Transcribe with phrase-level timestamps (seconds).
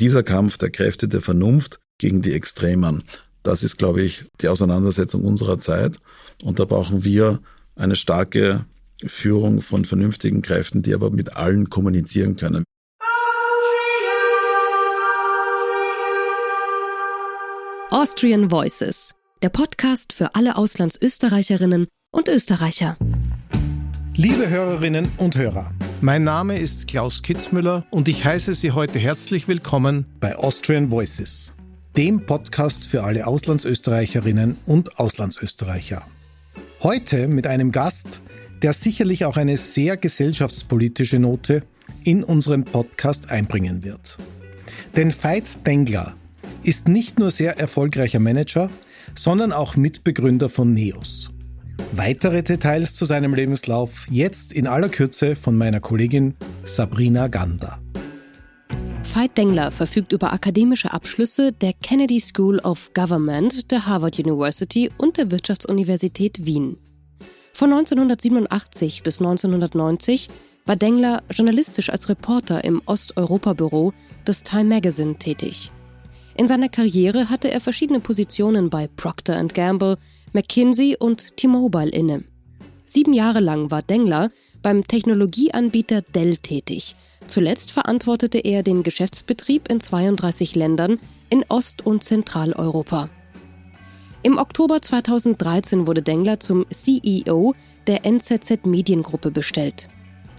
[0.00, 3.04] dieser Kampf der Kräfte der Vernunft gegen die Extremen,
[3.42, 5.98] das ist, glaube ich, die Auseinandersetzung unserer Zeit.
[6.42, 7.40] Und da brauchen wir
[7.76, 8.64] eine starke
[9.04, 12.64] Führung von vernünftigen Kräften, die aber mit allen kommunizieren können.
[17.90, 22.96] Austrian Voices, der Podcast für alle Auslandsösterreicherinnen und Österreicher.
[24.16, 25.73] Liebe Hörerinnen und Hörer,
[26.04, 31.54] mein Name ist Klaus Kitzmüller und ich heiße Sie heute herzlich willkommen bei Austrian Voices,
[31.96, 36.02] dem Podcast für alle Auslandsösterreicherinnen und Auslandsösterreicher.
[36.82, 38.20] Heute mit einem Gast,
[38.60, 41.62] der sicherlich auch eine sehr gesellschaftspolitische Note
[42.04, 44.18] in unserem Podcast einbringen wird.
[44.96, 46.14] Denn Veit Dengler
[46.62, 48.68] ist nicht nur sehr erfolgreicher Manager,
[49.14, 51.33] sondern auch Mitbegründer von NEOS.
[51.92, 56.34] Weitere Details zu seinem Lebenslauf jetzt in aller Kürze von meiner Kollegin
[56.64, 57.78] Sabrina Gander.
[59.14, 65.16] Veit Dengler verfügt über akademische Abschlüsse der Kennedy School of Government der Harvard University und
[65.16, 66.78] der Wirtschaftsuniversität Wien.
[67.52, 70.28] Von 1987 bis 1990
[70.66, 73.92] war Dengler journalistisch als Reporter im Osteuropa-Büro
[74.26, 75.70] des Time Magazine tätig.
[76.36, 79.98] In seiner Karriere hatte er verschiedene Positionen bei Procter Gamble,
[80.34, 82.24] McKinsey und T-Mobile inne.
[82.84, 84.32] Sieben Jahre lang war Dengler
[84.62, 86.96] beim Technologieanbieter Dell tätig.
[87.28, 90.98] Zuletzt verantwortete er den Geschäftsbetrieb in 32 Ländern
[91.30, 93.08] in Ost- und Zentraleuropa.
[94.24, 97.54] Im Oktober 2013 wurde Dengler zum CEO
[97.86, 99.88] der NZZ Mediengruppe bestellt.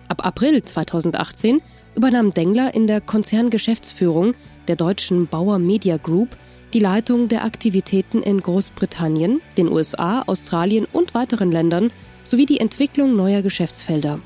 [0.10, 1.62] Ab April 2018
[1.96, 4.34] übernahm Dengler in der Konzerngeschäftsführung
[4.68, 6.36] der deutschen Bauer Media Group
[6.76, 11.90] die Leitung der Aktivitäten in Großbritannien, den USA, Australien und weiteren Ländern
[12.26, 14.20] sowie die Entwicklung neuer Geschäftsfelder.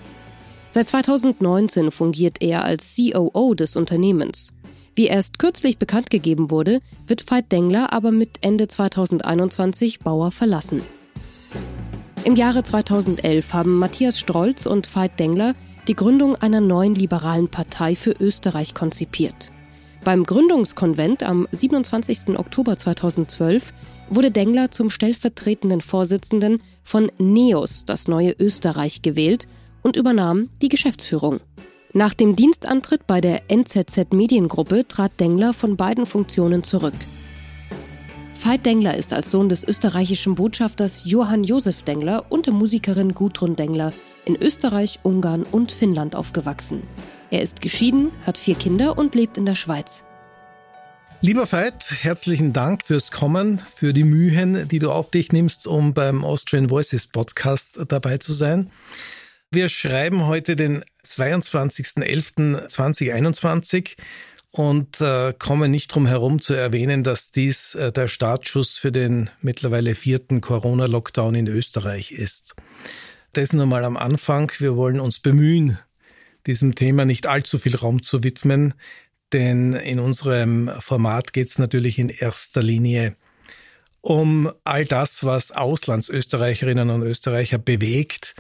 [0.72, 4.52] Seit 2019 fungiert er als COO des Unternehmens.
[4.96, 10.82] Wie erst kürzlich bekannt gegeben wurde, wird Veit Dengler aber mit Ende 2021 Bauer verlassen.
[12.24, 15.54] Im Jahre 2011 haben Matthias Strolz und Veit Dengler
[15.88, 19.52] die Gründung einer neuen liberalen Partei für Österreich konzipiert.
[20.04, 22.40] Beim Gründungskonvent am 27.
[22.40, 23.74] Oktober 2012
[24.10, 29.48] wurde Dengler zum stellvertretenden Vorsitzenden von NEOS, das neue Österreich, gewählt
[29.84, 31.42] und übernahm die Geschäftsführung.
[31.92, 36.94] Nach dem Dienstantritt bei der NZZ Mediengruppe trat Dengler von beiden Funktionen zurück.
[38.42, 43.58] Veit Dengler ist als Sohn des österreichischen Botschafters Johann Josef Dengler und der Musikerin Gudrun
[43.58, 43.92] Dengler
[44.24, 46.84] in Österreich, Ungarn und Finnland aufgewachsen.
[47.32, 50.04] Er ist geschieden, hat vier Kinder und lebt in der Schweiz.
[51.22, 55.94] Lieber Veit, herzlichen Dank fürs Kommen, für die Mühen, die du auf dich nimmst, um
[55.94, 58.72] beim Austrian Voices Podcast dabei zu sein.
[59.52, 63.98] Wir schreiben heute den 22.11.2021
[64.52, 69.30] und äh, kommen nicht drum herum zu erwähnen, dass dies äh, der Startschuss für den
[69.42, 72.56] mittlerweile vierten Corona-Lockdown in Österreich ist.
[73.34, 74.52] Das nur mal am Anfang.
[74.60, 75.80] Wir wollen uns bemühen,
[76.50, 78.74] diesem Thema nicht allzu viel Raum zu widmen,
[79.32, 83.16] denn in unserem Format geht es natürlich in erster Linie
[84.02, 88.34] um all das, was Auslandsösterreicherinnen und Österreicher bewegt.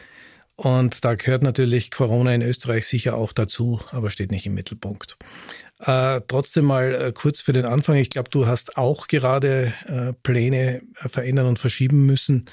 [0.55, 5.17] Und da gehört natürlich Corona in Österreich sicher auch dazu, aber steht nicht im Mittelpunkt.
[5.79, 7.95] Äh, trotzdem mal äh, kurz für den Anfang.
[7.97, 12.45] Ich glaube, du hast auch gerade äh, Pläne äh, verändern und verschieben müssen.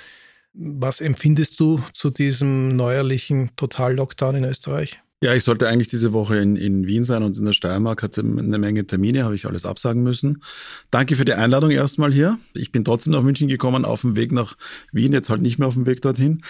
[0.53, 5.01] Was empfindest du zu diesem neuerlichen Total-Lockdown in Österreich?
[5.23, 8.21] Ja, ich sollte eigentlich diese Woche in, in Wien sein und in der Steiermark hatte
[8.21, 10.43] eine Menge Termine, habe ich alles absagen müssen.
[10.91, 12.39] Danke für die Einladung erstmal hier.
[12.53, 14.57] Ich bin trotzdem nach München gekommen, auf dem Weg nach
[14.93, 16.43] Wien, jetzt halt nicht mehr auf dem Weg dorthin.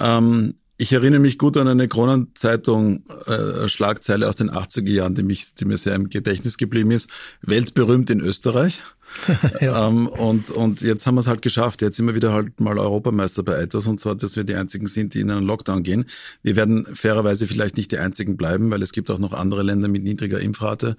[0.00, 5.24] Ähm, ich erinnere mich gut an eine Kronenzeitung äh, Schlagzeile aus den 80er Jahren, die,
[5.24, 7.10] mich, die mir sehr im Gedächtnis geblieben ist.
[7.42, 8.80] Weltberühmt in Österreich.
[9.60, 9.88] ja.
[9.88, 11.82] ähm, und, und jetzt haben wir es halt geschafft.
[11.82, 14.86] Jetzt sind wir wieder halt mal Europameister bei etwas und zwar, dass wir die einzigen
[14.86, 16.04] sind, die in einen Lockdown gehen.
[16.42, 19.88] Wir werden fairerweise vielleicht nicht die einzigen bleiben, weil es gibt auch noch andere Länder
[19.88, 20.96] mit niedriger Impfrate.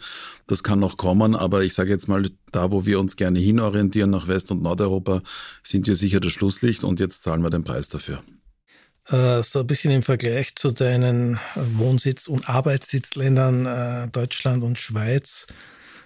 [0.48, 4.10] Das kann noch kommen, aber ich sage jetzt mal, da wo wir uns gerne hinorientieren
[4.10, 5.22] nach West- und Nordeuropa,
[5.64, 8.22] sind wir sicher das Schlusslicht und jetzt zahlen wir den Preis dafür.
[9.08, 15.48] Äh, so ein bisschen im Vergleich zu deinen Wohnsitz- und Arbeitssitzländern äh, Deutschland und Schweiz.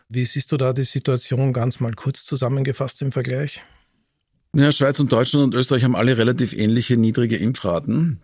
[0.09, 3.63] Wie siehst du da die Situation ganz mal kurz zusammengefasst im Vergleich?
[4.55, 8.19] Ja, Schweiz und Deutschland und Österreich haben alle relativ ähnliche niedrige Impfraten.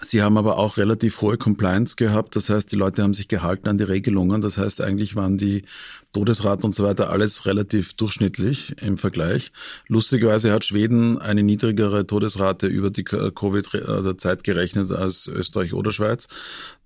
[0.00, 2.36] Sie haben aber auch relativ hohe Compliance gehabt.
[2.36, 4.42] Das heißt, die Leute haben sich gehalten an die Regelungen.
[4.42, 5.64] Das heißt, eigentlich waren die
[6.14, 9.50] Todesraten und so weiter alles relativ durchschnittlich im Vergleich.
[9.88, 16.28] Lustigerweise hat Schweden eine niedrigere Todesrate über die Covid-Zeit gerechnet als Österreich oder Schweiz.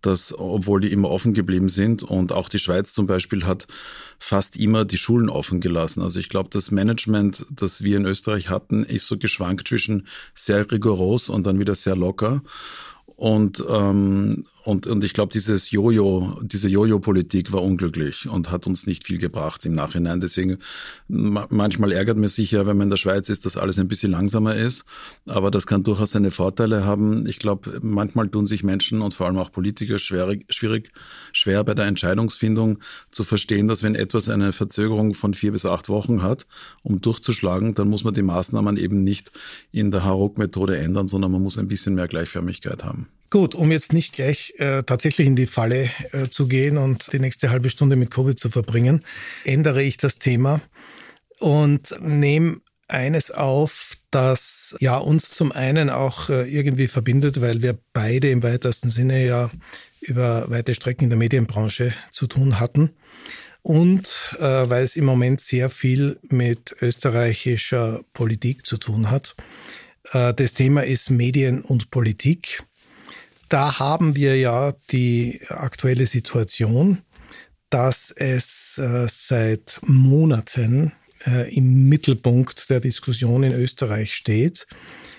[0.01, 2.03] Das, obwohl die immer offen geblieben sind.
[2.03, 3.67] Und auch die Schweiz zum Beispiel hat
[4.19, 6.03] fast immer die Schulen offen gelassen.
[6.03, 10.71] Also ich glaube, das Management, das wir in Österreich hatten, ist so geschwankt zwischen sehr
[10.71, 12.43] rigoros und dann wieder sehr locker.
[13.17, 18.87] Und, ähm, und, und ich glaube, dieses Jojo, diese Jojo-Politik war unglücklich und hat uns
[18.87, 20.21] nicht viel gebracht im Nachhinein.
[20.21, 20.59] Deswegen
[21.09, 24.57] manchmal ärgert mir sicher, wenn man in der Schweiz ist, dass alles ein bisschen langsamer
[24.57, 24.85] ist.
[25.25, 27.27] Aber das kann durchaus seine Vorteile haben.
[27.27, 30.93] Ich glaube, manchmal tun sich Menschen und vor allem auch Politiker schwierig, schwierig,
[31.33, 32.81] schwer bei der Entscheidungsfindung
[33.11, 36.47] zu verstehen, dass wenn etwas eine Verzögerung von vier bis acht Wochen hat,
[36.83, 39.33] um durchzuschlagen, dann muss man die Maßnahmen eben nicht
[39.73, 43.09] in der Haruk-Methode ändern, sondern man muss ein bisschen mehr Gleichförmigkeit haben.
[43.31, 47.19] Gut, um jetzt nicht gleich äh, tatsächlich in die Falle äh, zu gehen und die
[47.19, 49.05] nächste halbe Stunde mit Covid zu verbringen,
[49.45, 50.63] ändere ich das Thema
[51.39, 57.79] und nehme eines auf, das ja uns zum einen auch äh, irgendwie verbindet, weil wir
[57.93, 59.51] beide im weitesten Sinne ja
[60.01, 62.93] über weite Strecken in der Medienbranche zu tun hatten
[63.61, 69.37] und äh, weil es im Moment sehr viel mit österreichischer Politik zu tun hat.
[70.13, 72.65] Äh, das Thema ist Medien und Politik
[73.49, 77.03] da haben wir ja die aktuelle Situation,
[77.71, 80.93] dass es äh, seit Monaten
[81.27, 84.67] äh, im Mittelpunkt der Diskussion in Österreich steht,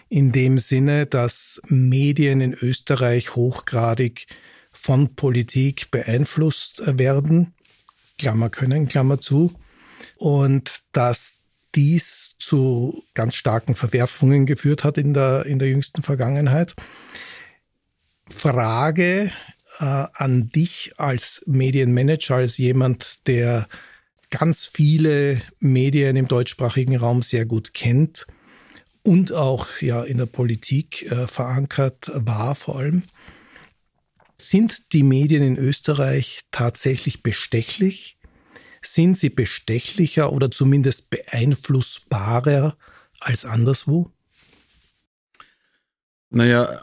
[0.09, 4.25] in dem Sinne, dass Medien in Österreich hochgradig
[4.71, 7.53] von Politik beeinflusst werden,
[8.17, 9.53] Klammer können, Klammer zu,
[10.15, 11.39] und dass
[11.75, 16.75] dies zu ganz starken Verwerfungen geführt hat in der, in der jüngsten Vergangenheit.
[18.29, 19.31] Frage
[19.79, 19.83] äh,
[20.13, 23.67] an dich als Medienmanager, als jemand, der
[24.29, 28.27] ganz viele Medien im deutschsprachigen Raum sehr gut kennt
[29.03, 33.03] und auch ja in der Politik äh, verankert war vor allem.
[34.39, 38.17] Sind die Medien in Österreich tatsächlich bestechlich?
[38.81, 42.77] Sind sie bestechlicher oder zumindest beeinflussbarer
[43.19, 44.11] als anderswo?
[46.29, 46.79] Naja,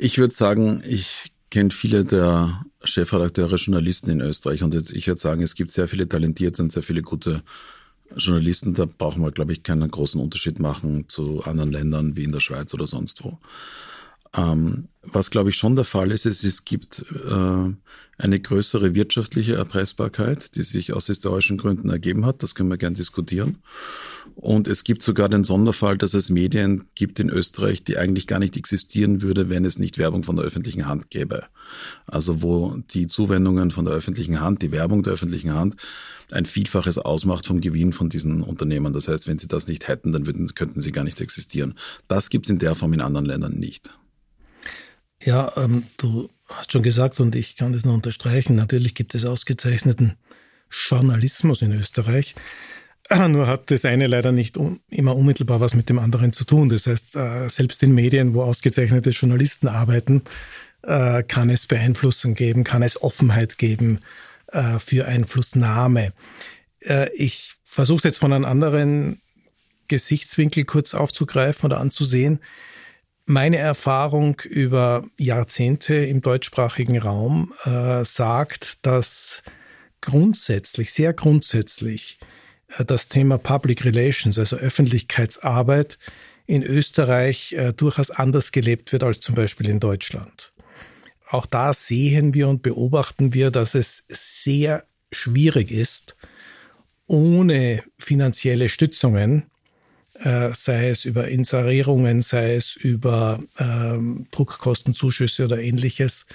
[0.00, 5.42] ich würde sagen, ich kenne viele der Chefredakteure, Journalisten in Österreich und ich würde sagen,
[5.42, 7.42] es gibt sehr viele talentierte und sehr viele gute
[8.16, 8.74] Journalisten.
[8.74, 12.40] Da brauchen wir, glaube ich, keinen großen Unterschied machen zu anderen Ländern wie in der
[12.40, 13.38] Schweiz oder sonst wo.
[14.36, 17.72] Ähm, was, glaube ich, schon der Fall ist, ist, es gibt äh,
[18.18, 22.42] eine größere wirtschaftliche Erpressbarkeit, die sich aus historischen Gründen ergeben hat.
[22.42, 23.58] Das können wir gern diskutieren.
[24.34, 28.38] Und es gibt sogar den Sonderfall, dass es Medien gibt in Österreich, die eigentlich gar
[28.38, 31.44] nicht existieren würde, wenn es nicht Werbung von der öffentlichen Hand gäbe.
[32.06, 35.76] Also wo die Zuwendungen von der öffentlichen Hand, die Werbung der öffentlichen Hand
[36.30, 38.92] ein Vielfaches ausmacht vom Gewinn von diesen Unternehmen.
[38.92, 41.74] Das heißt, wenn sie das nicht hätten, dann würden, könnten sie gar nicht existieren.
[42.06, 43.90] Das gibt es in der Form in anderen Ländern nicht.
[45.22, 48.56] Ja, ähm, du hast schon gesagt und ich kann das nur unterstreichen.
[48.56, 50.16] Natürlich gibt es ausgezeichneten
[50.70, 52.34] Journalismus in Österreich.
[53.28, 54.56] Nur hat das eine leider nicht
[54.88, 56.68] immer unmittelbar was mit dem anderen zu tun.
[56.68, 60.22] Das heißt, äh, selbst in Medien, wo ausgezeichnete Journalisten arbeiten,
[60.82, 64.00] äh, kann es Beeinflussung geben, kann es Offenheit geben
[64.52, 66.12] äh, für Einflussnahme.
[67.12, 69.20] Ich versuche es jetzt von einem anderen
[69.88, 72.40] Gesichtswinkel kurz aufzugreifen oder anzusehen.
[73.26, 79.42] Meine Erfahrung über Jahrzehnte im deutschsprachigen Raum äh, sagt, dass
[80.00, 82.18] grundsätzlich, sehr grundsätzlich,
[82.78, 85.98] äh, das Thema Public Relations, also Öffentlichkeitsarbeit,
[86.46, 90.52] in Österreich äh, durchaus anders gelebt wird als zum Beispiel in Deutschland.
[91.28, 96.16] Auch da sehen wir und beobachten wir, dass es sehr schwierig ist,
[97.06, 99.49] ohne finanzielle Stützungen
[100.20, 106.26] äh, sei es über Inserierungen, sei es über ähm, Druckkostenzuschüsse oder ähnliches,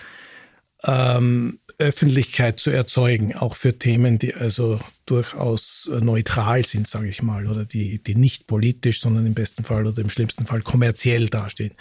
[0.83, 7.47] ähm, Öffentlichkeit zu erzeugen, auch für Themen, die also durchaus neutral sind, sage ich mal,
[7.47, 11.73] oder die, die nicht politisch, sondern im besten Fall oder im schlimmsten Fall kommerziell dastehen.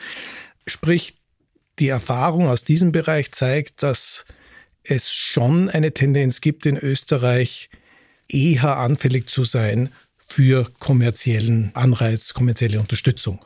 [0.66, 1.16] Sprich,
[1.78, 4.24] die Erfahrung aus diesem Bereich zeigt, dass
[4.82, 7.70] es schon eine Tendenz gibt, in Österreich
[8.28, 9.90] eher anfällig zu sein
[10.26, 13.44] für kommerziellen Anreiz, kommerzielle Unterstützung.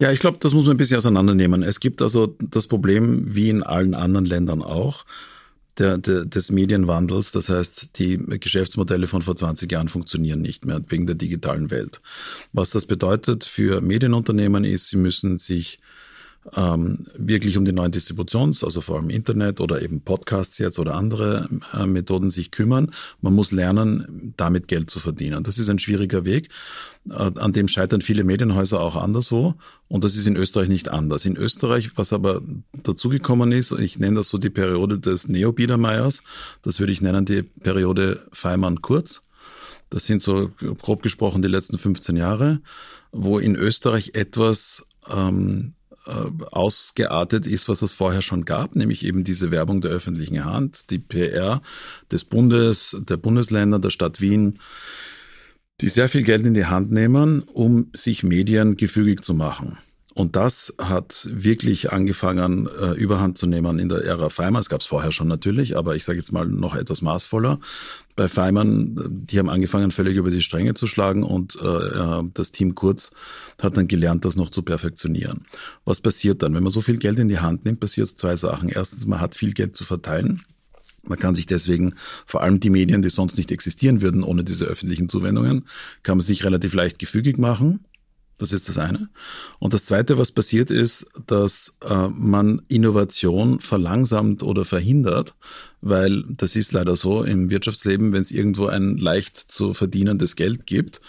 [0.00, 1.62] Ja, ich glaube, das muss man ein bisschen auseinandernehmen.
[1.62, 5.04] Es gibt also das Problem, wie in allen anderen Ländern auch,
[5.78, 7.30] der, der, des Medienwandels.
[7.32, 12.00] Das heißt, die Geschäftsmodelle von vor 20 Jahren funktionieren nicht mehr wegen der digitalen Welt.
[12.52, 15.78] Was das bedeutet für Medienunternehmen ist, sie müssen sich
[16.56, 20.94] ähm, wirklich um die neuen Distributions-, also vor allem Internet oder eben Podcasts jetzt oder
[20.94, 22.90] andere äh, Methoden sich kümmern.
[23.20, 25.44] Man muss lernen, damit Geld zu verdienen.
[25.44, 26.48] Das ist ein schwieriger Weg.
[27.08, 29.54] Äh, an dem scheitern viele Medienhäuser auch anderswo.
[29.88, 31.24] Und das ist in Österreich nicht anders.
[31.24, 32.42] In Österreich, was aber
[32.82, 36.22] dazugekommen ist, ich nenne das so die Periode des Neo-Biedermeiers,
[36.62, 39.22] das würde ich nennen die Periode Feimann-Kurz.
[39.90, 42.62] Das sind so grob gesprochen die letzten 15 Jahre,
[43.12, 49.24] wo in Österreich etwas ähm, äh, ausgeartet ist, was es vorher schon gab, nämlich eben
[49.24, 51.62] diese Werbung der öffentlichen Hand, die PR
[52.10, 54.58] des Bundes, der Bundesländer, der Stadt Wien,
[55.80, 59.78] die sehr viel Geld in die Hand nehmen, um sich Medien gefügig zu machen.
[60.14, 64.60] Und das hat wirklich angefangen, äh, Überhand zu nehmen in der Ära Feimann.
[64.60, 67.58] Es gab es vorher schon natürlich, aber ich sage jetzt mal noch etwas maßvoller.
[68.14, 72.52] Bei Feimann, die haben angefangen, völlig über die Stränge zu schlagen und äh, äh, das
[72.52, 73.10] Team Kurz
[73.60, 75.46] hat dann gelernt, das noch zu perfektionieren.
[75.86, 76.54] Was passiert dann?
[76.54, 78.68] Wenn man so viel Geld in die Hand nimmt, passiert zwei Sachen.
[78.68, 80.42] Erstens, man hat viel Geld zu verteilen.
[81.04, 81.94] Man kann sich deswegen,
[82.26, 85.64] vor allem die Medien, die sonst nicht existieren würden ohne diese öffentlichen Zuwendungen,
[86.02, 87.84] kann man sich relativ leicht gefügig machen.
[88.38, 89.08] Das ist das eine.
[89.60, 95.34] Und das zweite, was passiert ist, dass äh, man Innovation verlangsamt oder verhindert,
[95.80, 100.66] weil das ist leider so im Wirtschaftsleben, wenn es irgendwo ein leicht zu verdienendes Geld
[100.66, 101.00] gibt,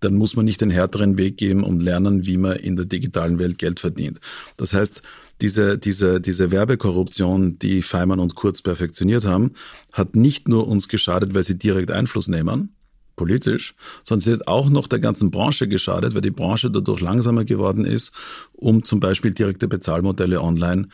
[0.00, 3.38] dann muss man nicht den härteren Weg gehen und lernen, wie man in der digitalen
[3.38, 4.18] Welt Geld verdient.
[4.56, 5.02] Das heißt,
[5.40, 9.52] diese, diese, diese Werbekorruption, die Feimann und Kurz perfektioniert haben,
[9.92, 12.74] hat nicht nur uns geschadet, weil sie direkt Einfluss nehmen,
[13.20, 17.44] politisch, sondern sie hat auch noch der ganzen Branche geschadet, weil die Branche dadurch langsamer
[17.44, 18.12] geworden ist,
[18.52, 20.88] um zum Beispiel direkte Bezahlmodelle online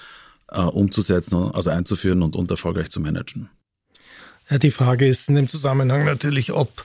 [0.49, 3.49] äh, umzusetzen, also einzuführen und, und erfolgreich zu managen.
[4.51, 6.85] Ja, die Frage ist in dem Zusammenhang natürlich, ob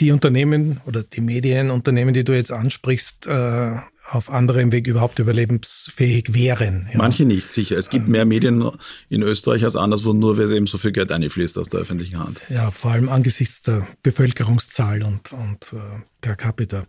[0.00, 3.76] die Unternehmen oder die Medienunternehmen, die du jetzt ansprichst, äh,
[4.10, 6.88] auf anderem Weg überhaupt überlebensfähig wären.
[6.90, 6.98] Ja.
[6.98, 7.76] Manche nicht, sicher.
[7.76, 8.68] Es gibt mehr Medien
[9.08, 12.40] in Österreich als anderswo, nur weil eben so viel Geld einfließt aus der öffentlichen Hand.
[12.48, 16.86] Ja, vor allem angesichts der Bevölkerungszahl und, und äh, per capita.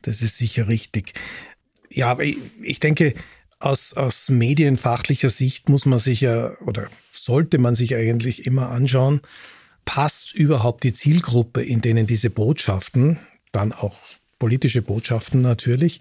[0.00, 1.12] Das ist sicher richtig.
[1.90, 3.14] Ja, aber ich, ich denke,
[3.58, 9.20] aus, aus medienfachlicher Sicht muss man sich ja oder sollte man sich eigentlich immer anschauen,
[9.84, 13.18] passt überhaupt die Zielgruppe, in denen diese Botschaften,
[13.52, 13.98] dann auch
[14.38, 16.00] politische Botschaften natürlich,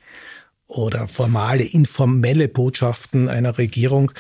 [0.68, 4.12] oder formale, informelle Botschaften einer Regierung,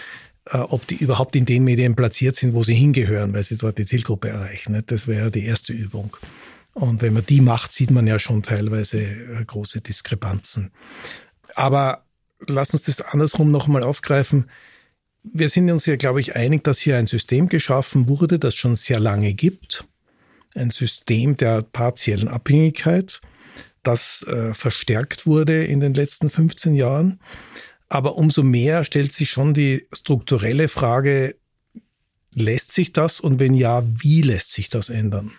[0.46, 3.78] äh, ob die überhaupt in den Medien platziert sind, wo sie hingehören, weil sie dort
[3.78, 4.74] die Zielgruppe erreichen.
[4.74, 4.84] Ne?
[4.84, 6.16] Das wäre die erste Übung.
[6.74, 10.72] Und wenn man die macht, sieht man ja schon teilweise äh, große Diskrepanzen.
[11.56, 12.06] Aber
[12.48, 14.50] lass uns das andersrum nochmal aufgreifen.
[15.24, 18.76] Wir sind uns ja, glaube ich, einig, dass hier ein System geschaffen wurde, das schon
[18.76, 19.86] sehr lange gibt.
[20.54, 23.22] Ein System der partiellen Abhängigkeit
[23.84, 27.20] das äh, verstärkt wurde in den letzten 15 Jahren.
[27.90, 31.36] Aber umso mehr stellt sich schon die strukturelle Frage,
[32.34, 35.32] lässt sich das und wenn ja, wie lässt sich das ändern?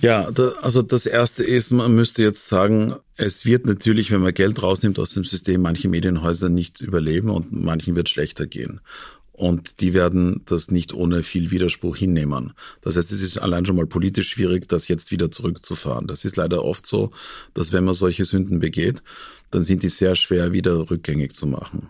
[0.00, 4.32] Ja, da, also das Erste ist, man müsste jetzt sagen, es wird natürlich, wenn man
[4.32, 8.80] Geld rausnimmt aus dem System, manche Medienhäuser nicht überleben und manchen wird schlechter gehen
[9.38, 12.52] und die werden das nicht ohne viel Widerspruch hinnehmen.
[12.80, 16.08] Das heißt, es ist allein schon mal politisch schwierig, das jetzt wieder zurückzufahren.
[16.08, 17.12] Das ist leider oft so,
[17.54, 19.02] dass wenn man solche Sünden begeht,
[19.52, 21.88] dann sind die sehr schwer wieder rückgängig zu machen.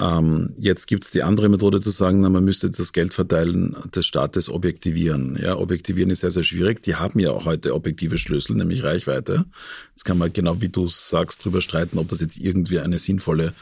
[0.00, 4.48] Ähm, jetzt gibt's die andere Methode zu sagen, na, man müsste das Geldverteilen des Staates
[4.48, 5.38] objektivieren.
[5.40, 6.82] Ja, objektivieren ist sehr, sehr schwierig.
[6.82, 9.44] Die haben ja auch heute objektive Schlüssel, nämlich Reichweite.
[9.90, 13.52] Jetzt kann man genau wie du sagst drüber streiten, ob das jetzt irgendwie eine sinnvolle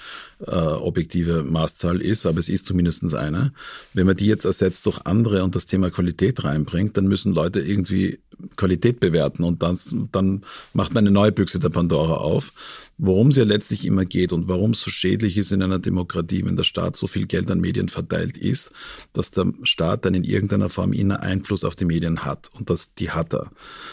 [0.47, 3.52] äh, objektive Maßzahl ist, aber es ist zumindestens eine.
[3.92, 7.61] Wenn man die jetzt ersetzt durch andere und das Thema Qualität reinbringt, dann müssen Leute
[7.61, 8.21] irgendwie
[8.54, 9.76] Qualität bewerten und dann,
[10.12, 12.52] dann macht man eine neue Büchse der Pandora auf
[12.99, 16.45] worum es ja letztlich immer geht und warum es so schädlich ist in einer Demokratie,
[16.45, 18.73] wenn der Staat so viel Geld an Medien verteilt ist,
[19.12, 22.95] dass der Staat dann in irgendeiner Form inner Einfluss auf die Medien hat und das
[22.95, 23.50] die hat er.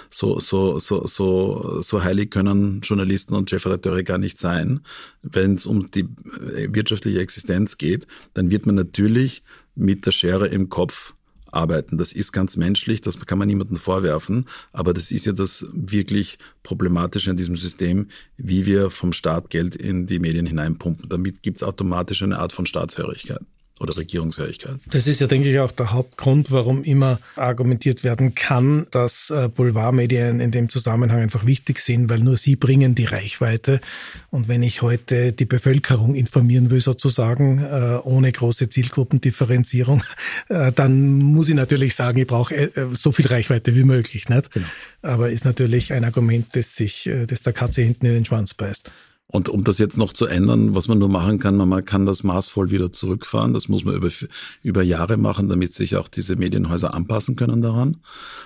[0.09, 4.81] So so so so so heilig können Journalisten und Chefredakteure gar nicht sein,
[5.21, 6.07] wenn es um die
[6.55, 9.43] äh, wirtschaftliche Existenz geht, dann wird man natürlich
[9.75, 11.13] mit der Schere im Kopf
[11.55, 11.97] arbeiten.
[11.97, 16.37] Das ist ganz menschlich, das kann man niemandem vorwerfen, aber das ist ja das wirklich
[16.63, 18.07] Problematische an diesem System,
[18.37, 21.09] wie wir vom Staat Geld in die Medien hineinpumpen.
[21.09, 23.41] Damit gibt es automatisch eine Art von Staatshörigkeit
[23.79, 24.77] oder Regierungsfähigkeit.
[24.89, 29.49] Das ist ja, denke ich, auch der Hauptgrund, warum immer argumentiert werden kann, dass äh,
[29.49, 33.81] Boulevardmedien in dem Zusammenhang einfach wichtig sind, weil nur sie bringen die Reichweite.
[34.29, 40.03] Und wenn ich heute die Bevölkerung informieren will, sozusagen, äh, ohne große Zielgruppendifferenzierung,
[40.47, 44.29] äh, dann muss ich natürlich sagen, ich brauche so viel Reichweite wie möglich.
[44.29, 44.51] Nicht?
[44.51, 44.67] Genau.
[45.01, 48.89] Aber ist natürlich ein Argument, das sich, das der Katze hinten in den Schwanz beißt.
[49.35, 52.23] Und um das jetzt noch zu ändern, was man nur machen kann, man kann das
[52.23, 53.53] maßvoll wieder zurückfahren.
[53.53, 54.07] Das muss man über,
[54.63, 57.97] über Jahre machen, damit sich auch diese Medienhäuser anpassen können daran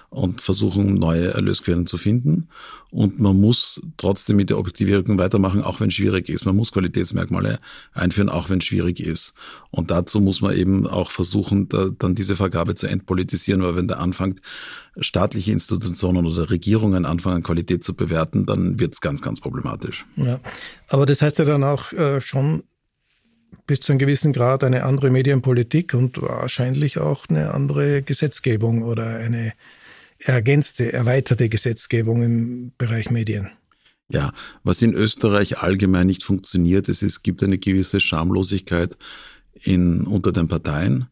[0.09, 2.47] und versuchen, neue Erlösquellen zu finden.
[2.89, 6.45] Und man muss trotzdem mit der Objektivierung weitermachen, auch wenn es schwierig ist.
[6.45, 7.59] Man muss Qualitätsmerkmale
[7.93, 9.35] einführen, auch wenn es schwierig ist.
[9.69, 13.87] Und dazu muss man eben auch versuchen, da, dann diese Vergabe zu entpolitisieren, weil wenn
[13.87, 14.41] da anfängt,
[15.01, 20.05] staatliche Institutionen oder Regierungen anfangen, Qualität zu bewerten, dann wird es ganz, ganz problematisch.
[20.15, 20.39] Ja,
[20.87, 22.63] aber das heißt ja dann auch äh, schon
[23.67, 29.17] bis zu einem gewissen Grad eine andere Medienpolitik und wahrscheinlich auch eine andere Gesetzgebung oder
[29.17, 29.53] eine
[30.19, 33.49] ergänzte, erweiterte Gesetzgebung im Bereich Medien.
[34.11, 38.97] Ja, was in Österreich allgemein nicht funktioniert, ist, es gibt eine gewisse Schamlosigkeit
[39.53, 41.07] in, unter den Parteien,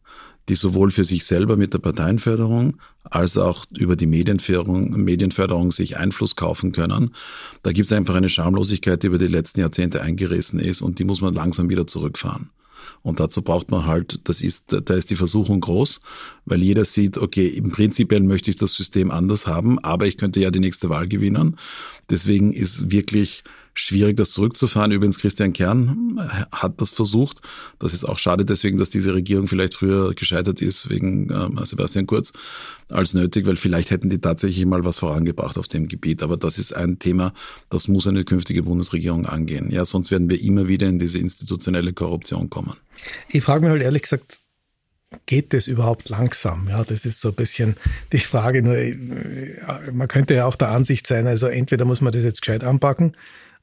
[0.48, 5.96] die sowohl für sich selber mit der Parteienförderung als auch über die Medienförderung, Medienförderung sich
[5.96, 7.14] Einfluss kaufen können.
[7.62, 11.04] Da gibt es einfach eine Schamlosigkeit, die über die letzten Jahrzehnte eingerissen ist und die
[11.04, 12.50] muss man langsam wieder zurückfahren.
[13.02, 16.00] Und dazu braucht man halt, das ist, da ist die Versuchung groß,
[16.44, 20.40] weil jeder sieht, okay, im Prinzipiell möchte ich das System anders haben, aber ich könnte
[20.40, 21.56] ja die nächste Wahl gewinnen.
[22.10, 23.44] Deswegen ist wirklich
[23.80, 24.90] schwierig, das zurückzufahren.
[24.90, 26.20] Übrigens, Christian Kern
[26.50, 27.40] hat das versucht.
[27.78, 32.06] Das ist auch schade deswegen, dass diese Regierung vielleicht früher gescheitert ist, wegen äh, Sebastian
[32.06, 32.32] Kurz,
[32.88, 36.22] als nötig, weil vielleicht hätten die tatsächlich mal was vorangebracht auf dem Gebiet.
[36.22, 37.32] Aber das ist ein Thema,
[37.70, 39.70] das muss eine künftige Bundesregierung angehen.
[39.70, 42.74] Ja, sonst werden wir immer wieder in diese institutionelle Korruption kommen.
[43.30, 44.40] Ich frage mich halt ehrlich gesagt,
[45.26, 46.68] geht das überhaupt langsam?
[46.68, 47.76] Ja, das ist so ein bisschen
[48.12, 48.62] die Frage.
[48.62, 49.56] Nur, äh,
[49.92, 53.14] man könnte ja auch der Ansicht sein, also entweder muss man das jetzt gescheit anpacken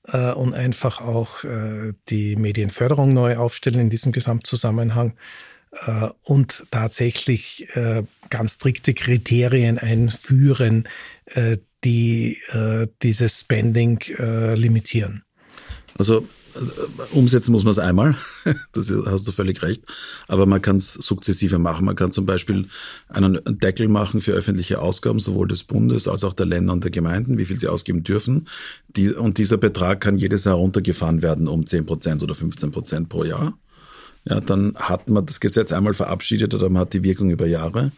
[0.07, 5.13] äh, und einfach auch äh, die Medienförderung neu aufstellen in diesem Gesamtzusammenhang
[5.85, 10.88] äh, und tatsächlich äh, ganz strikte Kriterien einführen,
[11.25, 15.24] äh, die äh, dieses Spending äh, limitieren.
[15.97, 16.27] Also
[17.12, 18.15] umsetzen muss man es einmal,
[18.71, 19.83] das hast du völlig recht,
[20.27, 21.85] aber man kann es sukzessive machen.
[21.85, 22.67] Man kann zum Beispiel
[23.09, 26.91] einen Deckel machen für öffentliche Ausgaben, sowohl des Bundes als auch der Länder und der
[26.91, 28.47] Gemeinden, wie viel sie ausgeben dürfen.
[28.95, 33.09] Die, und dieser Betrag kann jedes Jahr runtergefahren werden um 10 Prozent oder 15 Prozent
[33.09, 33.57] pro Jahr
[34.27, 37.91] ja, dann hat man das Gesetz einmal verabschiedet oder man hat die Wirkung über Jahre.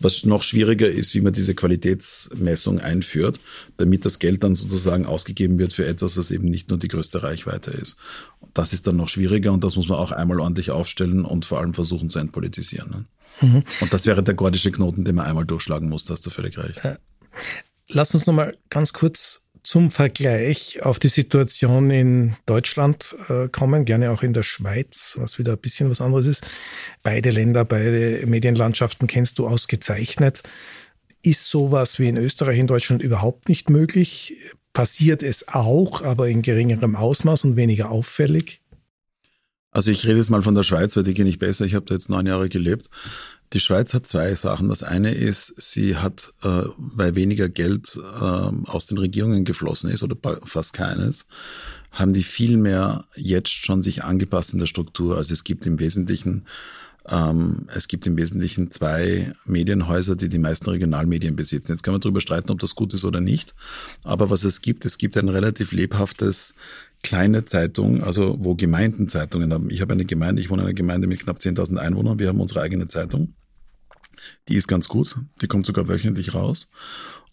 [0.00, 3.40] Was noch schwieriger ist, wie man diese Qualitätsmessung einführt,
[3.76, 7.22] damit das Geld dann sozusagen ausgegeben wird für etwas, was eben nicht nur die größte
[7.22, 7.96] Reichweite ist.
[8.54, 11.60] Das ist dann noch schwieriger und das muss man auch einmal ordentlich aufstellen und vor
[11.60, 12.90] allem versuchen zu entpolitisieren.
[12.90, 13.04] Ne?
[13.40, 13.62] Mhm.
[13.80, 16.58] Und das wäre der gordische Knoten, den man einmal durchschlagen muss, da hast du völlig
[16.58, 16.84] recht.
[16.84, 16.96] Äh,
[17.88, 24.12] lass uns nochmal ganz kurz zum Vergleich auf die Situation in Deutschland äh, kommen, gerne
[24.12, 26.46] auch in der Schweiz, was wieder ein bisschen was anderes ist.
[27.02, 30.44] Beide Länder, beide Medienlandschaften kennst du ausgezeichnet.
[31.20, 34.36] Ist sowas wie in Österreich, in Deutschland überhaupt nicht möglich?
[34.72, 38.60] Passiert es auch, aber in geringerem Ausmaß und weniger auffällig?
[39.72, 41.64] Also ich rede jetzt mal von der Schweiz, weil die kenne ich besser.
[41.64, 42.88] Ich habe da jetzt neun Jahre gelebt.
[43.52, 44.68] Die Schweiz hat zwei Sachen.
[44.68, 50.02] Das eine ist, sie hat, äh, weil weniger Geld äh, aus den Regierungen geflossen ist
[50.02, 51.26] oder fast keines,
[51.92, 55.16] haben die viel mehr jetzt schon sich angepasst in der Struktur.
[55.16, 56.44] Also es gibt im Wesentlichen
[57.08, 61.72] ähm, es gibt im Wesentlichen zwei Medienhäuser, die die meisten Regionalmedien besitzen.
[61.72, 63.54] Jetzt kann man darüber streiten, ob das gut ist oder nicht.
[64.02, 66.54] Aber was es gibt, es gibt ein relativ lebhaftes
[67.02, 69.70] kleine Zeitung, also wo Gemeindenzeitungen haben.
[69.70, 72.18] Ich habe eine Gemeinde, ich wohne in einer Gemeinde mit knapp 10.000 Einwohnern.
[72.18, 73.34] Wir haben unsere eigene Zeitung.
[74.48, 75.16] Die ist ganz gut.
[75.40, 76.68] Die kommt sogar wöchentlich raus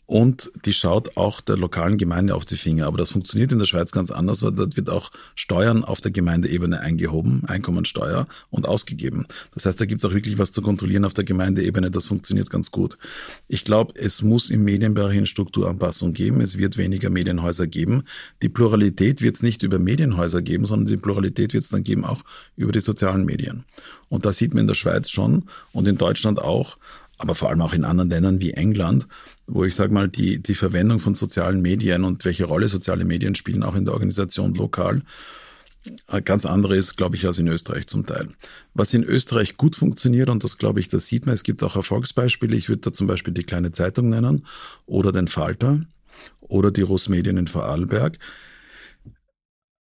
[0.05, 2.87] und die schaut auch der lokalen Gemeinde auf die Finger.
[2.87, 6.11] Aber das funktioniert in der Schweiz ganz anders, weil dort wird auch Steuern auf der
[6.11, 9.25] Gemeindeebene eingehoben, Einkommensteuer und ausgegeben.
[9.53, 11.89] Das heißt, da gibt es auch wirklich was zu kontrollieren auf der Gemeindeebene.
[11.89, 12.97] Das funktioniert ganz gut.
[13.47, 16.41] Ich glaube, es muss im Medienbereich eine Strukturanpassung geben.
[16.41, 18.03] Es wird weniger Medienhäuser geben.
[18.41, 22.03] Die Pluralität wird es nicht über Medienhäuser geben, sondern die Pluralität wird es dann geben
[22.03, 22.23] auch
[22.57, 23.63] über die sozialen Medien.
[24.09, 26.77] Und da sieht man in der Schweiz schon und in Deutschland auch,
[27.17, 29.07] aber vor allem auch in anderen Ländern wie England,
[29.47, 33.36] wo ich sage mal, die, die Verwendung von sozialen Medien und welche Rolle soziale Medien
[33.36, 35.01] spielen, auch in der Organisation lokal,
[36.08, 38.29] äh, ganz andere ist, glaube ich, als in Österreich zum Teil.
[38.73, 41.75] Was in Österreich gut funktioniert, und das glaube ich, das sieht man, es gibt auch
[41.75, 44.45] Erfolgsbeispiele, ich würde da zum Beispiel die kleine Zeitung nennen
[44.86, 45.82] oder den Falter
[46.39, 48.17] oder die Russmedien in Vorarlberg.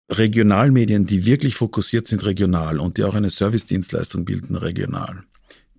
[0.10, 5.24] Regionalmedien, die wirklich fokussiert sind regional und die auch eine Servicedienstleistung bilden regional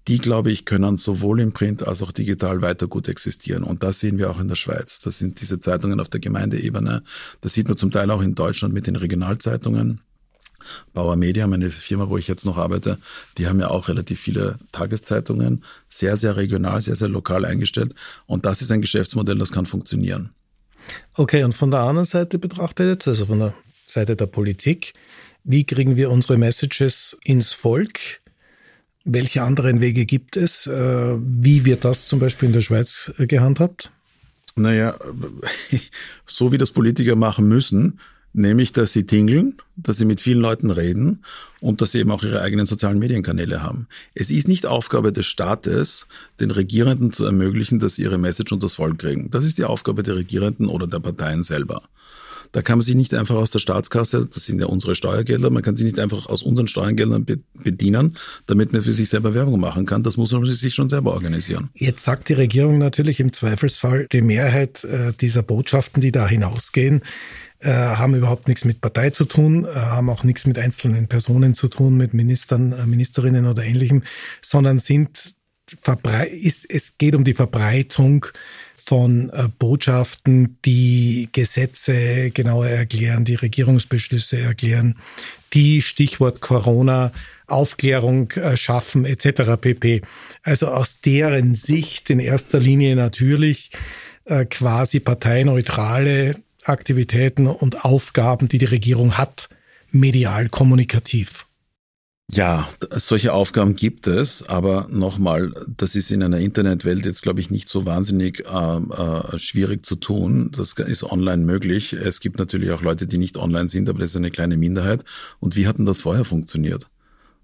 [0.09, 3.62] die, glaube ich, können sowohl im Print als auch digital weiter gut existieren.
[3.62, 5.01] Und das sehen wir auch in der Schweiz.
[5.01, 7.03] Das sind diese Zeitungen auf der Gemeindeebene.
[7.42, 10.01] Das sieht man zum Teil auch in Deutschland mit den Regionalzeitungen.
[10.92, 12.99] Bauer Media, meine Firma, wo ich jetzt noch arbeite,
[13.37, 17.94] die haben ja auch relativ viele Tageszeitungen, sehr, sehr regional, sehr, sehr lokal eingestellt.
[18.27, 20.31] Und das ist ein Geschäftsmodell, das kann funktionieren.
[21.14, 23.55] Okay, und von der anderen Seite betrachtet jetzt, also von der
[23.87, 24.94] Seite der Politik.
[25.44, 28.21] Wie kriegen wir unsere Messages ins Volk?
[29.04, 30.66] Welche anderen Wege gibt es?
[30.66, 33.92] Äh, wie wird das zum Beispiel in der Schweiz äh, gehandhabt?
[34.56, 34.94] Naja,
[36.26, 38.00] so wie das Politiker machen müssen,
[38.32, 41.24] nämlich dass sie tingeln, dass sie mit vielen Leuten reden
[41.61, 43.87] und dass sie eben auch ihre eigenen sozialen Medienkanäle haben.
[44.14, 46.06] Es ist nicht Aufgabe des Staates,
[46.40, 49.30] den Regierenden zu ermöglichen, dass sie ihre Message und das Volk kriegen.
[49.30, 51.82] Das ist die Aufgabe der Regierenden oder der Parteien selber.
[52.52, 55.62] Da kann man sich nicht einfach aus der Staatskasse, das sind ja unsere Steuergelder, man
[55.62, 57.26] kann sich nicht einfach aus unseren Steuergeldern
[57.62, 60.02] bedienen, damit man für sich selber Werbung machen kann.
[60.02, 61.70] Das muss man sich schon selber organisieren.
[61.74, 67.02] Jetzt sagt die Regierung natürlich im Zweifelsfall, die Mehrheit äh, dieser Botschaften, die da hinausgehen,
[67.61, 71.54] äh, haben überhaupt nichts mit Partei zu tun, äh, haben auch nichts mit einzelnen Personen
[71.54, 74.02] zu tun, mit Ministern, Ministerinnen oder ähnlichem,
[74.40, 75.34] sondern sind
[76.32, 78.26] ist, es geht um die Verbreitung
[78.82, 84.96] von äh, Botschaften, die Gesetze genauer erklären, die Regierungsbeschlüsse erklären,
[85.52, 87.12] die Stichwort Corona
[87.46, 89.60] Aufklärung äh, schaffen etc.
[89.60, 90.02] pp.
[90.42, 93.70] Also aus deren Sicht in erster Linie natürlich
[94.24, 99.48] äh, quasi parteineutrale Aktivitäten und Aufgaben, die die Regierung hat,
[99.90, 101.47] medial kommunikativ.
[102.30, 107.50] Ja, solche Aufgaben gibt es, aber nochmal, das ist in einer Internetwelt jetzt, glaube ich,
[107.50, 110.50] nicht so wahnsinnig äh, äh, schwierig zu tun.
[110.54, 111.94] Das ist online möglich.
[111.94, 115.04] Es gibt natürlich auch Leute, die nicht online sind, aber das ist eine kleine Minderheit.
[115.40, 116.88] Und wie hat denn das vorher funktioniert?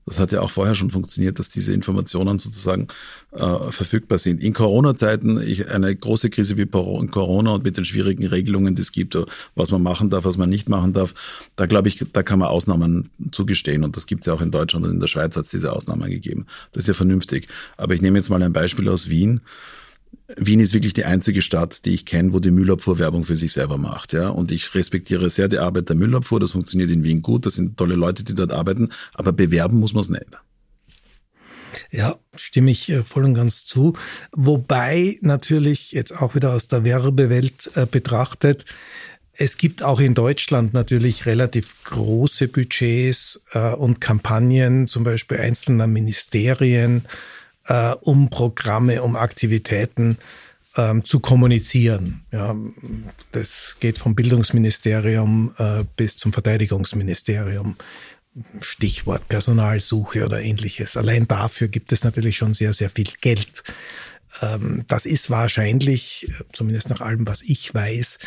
[0.06, 2.88] Das hat ja auch vorher schon funktioniert, dass diese Informationen sozusagen
[3.32, 4.42] äh, verfügbar sind.
[4.42, 9.16] In Corona-Zeiten, eine große Krise wie Corona und mit den schwierigen Regelungen, die es gibt,
[9.54, 11.14] was man machen darf, was man nicht machen darf,
[11.56, 13.84] da glaube ich, da kann man Ausnahmen zugestehen.
[13.84, 15.72] Und das gibt es ja auch in Deutschland und in der Schweiz hat es diese
[15.72, 16.46] Ausnahmen gegeben.
[16.72, 17.48] Das ist ja vernünftig.
[17.76, 19.40] Aber ich nehme jetzt mal ein Beispiel aus Wien.
[20.36, 23.52] Wien ist wirklich die einzige Stadt, die ich kenne, wo die Müllabfuhr Werbung für sich
[23.52, 24.12] selber macht.
[24.12, 24.28] Ja?
[24.28, 26.40] Und ich respektiere sehr die Arbeit der Müllabfuhr.
[26.40, 27.46] Das funktioniert in Wien gut.
[27.46, 28.90] Das sind tolle Leute, die dort arbeiten.
[29.14, 30.26] Aber bewerben muss man es nicht.
[31.90, 33.94] Ja, stimme ich äh, voll und ganz zu.
[34.32, 38.64] Wobei natürlich jetzt auch wieder aus der Werbewelt äh, betrachtet,
[39.36, 45.88] es gibt auch in Deutschland natürlich relativ große Budgets äh, und Kampagnen, zum Beispiel einzelner
[45.88, 47.04] Ministerien,
[47.66, 50.18] äh, um Programme, um Aktivitäten
[50.76, 52.24] ähm, zu kommunizieren.
[52.32, 52.54] Ja,
[53.32, 57.76] das geht vom Bildungsministerium äh, bis zum Verteidigungsministerium.
[58.60, 60.96] Stichwort Personalsuche oder ähnliches.
[60.96, 63.62] Allein dafür gibt es natürlich schon sehr, sehr viel Geld.
[64.42, 68.18] Ähm, das ist wahrscheinlich, zumindest nach allem, was ich weiß,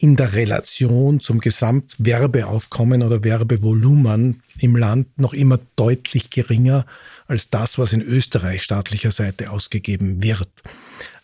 [0.00, 6.86] in der Relation zum Gesamtwerbeaufkommen oder Werbevolumen im Land noch immer deutlich geringer
[7.28, 10.48] als das, was in Österreich staatlicher Seite ausgegeben wird.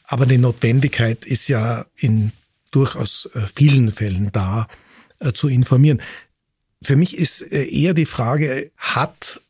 [0.05, 2.31] Aber die Notwendigkeit ist ja in
[2.71, 4.69] durchaus äh, vielen Fällen da,
[5.19, 6.01] äh, zu informieren.
[6.83, 9.41] Für mich ist äh, eher die Frage, hat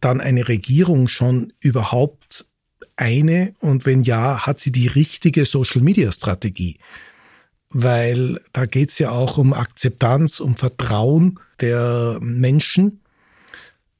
[0.00, 2.46] dann eine Regierung schon überhaupt
[2.96, 6.78] eine und wenn ja, hat sie die richtige Social-Media-Strategie?
[7.70, 13.00] Weil da geht es ja auch um Akzeptanz, um Vertrauen der Menschen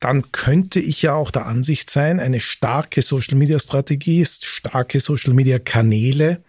[0.04, 6.42] dann könnte ich ja auch der Ansicht sein, eine starke Social-Media-Strategie, starke Social-Media-Kanäle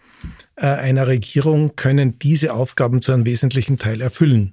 [0.56, 4.52] äh, einer Regierung können diese Aufgaben zu einem wesentlichen Teil erfüllen.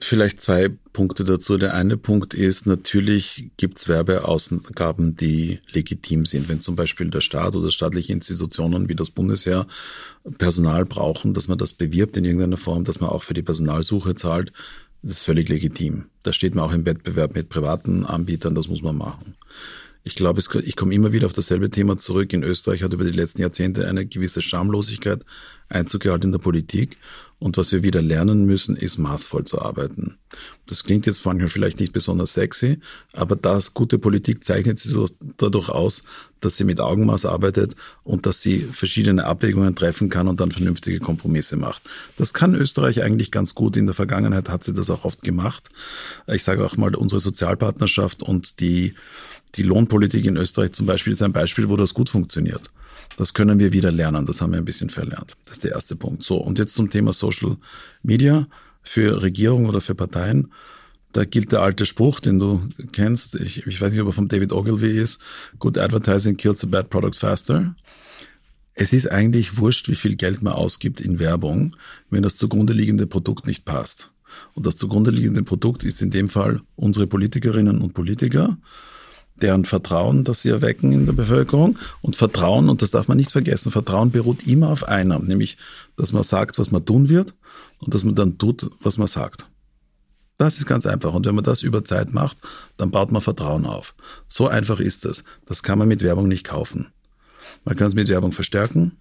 [0.00, 1.58] Vielleicht zwei Punkte dazu.
[1.58, 6.48] Der eine Punkt ist, natürlich gibt es Werbeausgaben, die legitim sind.
[6.48, 9.66] Wenn zum Beispiel der Staat oder staatliche Institutionen wie das Bundesheer
[10.38, 14.14] Personal brauchen, dass man das bewirbt in irgendeiner Form, dass man auch für die Personalsuche
[14.14, 14.52] zahlt,
[15.02, 16.06] das ist völlig legitim.
[16.22, 19.34] Da steht man auch im Wettbewerb mit privaten Anbietern, das muss man machen.
[20.02, 22.32] Ich glaube, ich komme immer wieder auf dasselbe Thema zurück.
[22.32, 25.24] In Österreich hat über die letzten Jahrzehnte eine gewisse Schamlosigkeit
[25.68, 26.96] Einzug gehalten in der Politik.
[27.40, 30.18] Und was wir wieder lernen müssen, ist maßvoll zu arbeiten.
[30.66, 32.80] Das klingt jetzt manchmal vielleicht nicht besonders sexy,
[33.14, 36.04] aber das gute Politik zeichnet sich so dadurch aus,
[36.40, 41.00] dass sie mit Augenmaß arbeitet und dass sie verschiedene Abwägungen treffen kann und dann vernünftige
[41.00, 41.82] Kompromisse macht.
[42.18, 43.78] Das kann Österreich eigentlich ganz gut.
[43.78, 45.70] In der Vergangenheit hat sie das auch oft gemacht.
[46.26, 48.94] Ich sage auch mal, unsere Sozialpartnerschaft und die,
[49.54, 52.70] die Lohnpolitik in Österreich zum Beispiel ist ein Beispiel, wo das gut funktioniert.
[53.20, 54.24] Das können wir wieder lernen.
[54.24, 55.36] Das haben wir ein bisschen verlernt.
[55.44, 56.22] Das ist der erste Punkt.
[56.22, 57.58] So, und jetzt zum Thema Social
[58.02, 58.48] Media
[58.82, 60.50] für Regierung oder für Parteien.
[61.12, 63.34] Da gilt der alte Spruch, den du kennst.
[63.34, 65.20] Ich, ich weiß nicht, ob er vom David Ogilvy ist.
[65.58, 67.76] Good advertising kills the bad products faster.
[68.72, 71.76] Es ist eigentlich wurscht, wie viel Geld man ausgibt in Werbung,
[72.08, 74.12] wenn das zugrunde liegende Produkt nicht passt.
[74.54, 78.56] Und das zugrunde liegende Produkt ist in dem Fall unsere Politikerinnen und Politiker
[79.42, 81.78] deren Vertrauen, das sie erwecken in der Bevölkerung.
[82.02, 85.56] Und Vertrauen, und das darf man nicht vergessen, Vertrauen beruht immer auf einer, nämlich,
[85.96, 87.34] dass man sagt, was man tun wird
[87.78, 89.46] und dass man dann tut, was man sagt.
[90.38, 91.12] Das ist ganz einfach.
[91.12, 92.38] Und wenn man das über Zeit macht,
[92.78, 93.94] dann baut man Vertrauen auf.
[94.26, 95.22] So einfach ist es.
[95.46, 96.88] Das kann man mit Werbung nicht kaufen.
[97.64, 98.92] Man kann es mit Werbung verstärken,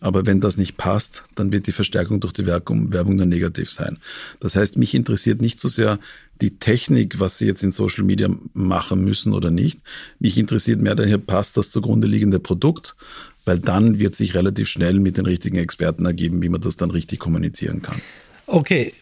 [0.00, 3.98] aber wenn das nicht passt, dann wird die Verstärkung durch die Werbung, dann negativ sein.
[4.40, 5.98] Das heißt, mich interessiert nicht so sehr
[6.40, 9.80] die Technik, was sie jetzt in Social Media machen müssen oder nicht.
[10.18, 12.96] Mich interessiert mehr daher, passt das zugrunde liegende Produkt,
[13.44, 16.90] weil dann wird sich relativ schnell mit den richtigen Experten ergeben, wie man das dann
[16.90, 18.00] richtig kommunizieren kann.
[18.46, 18.92] Okay,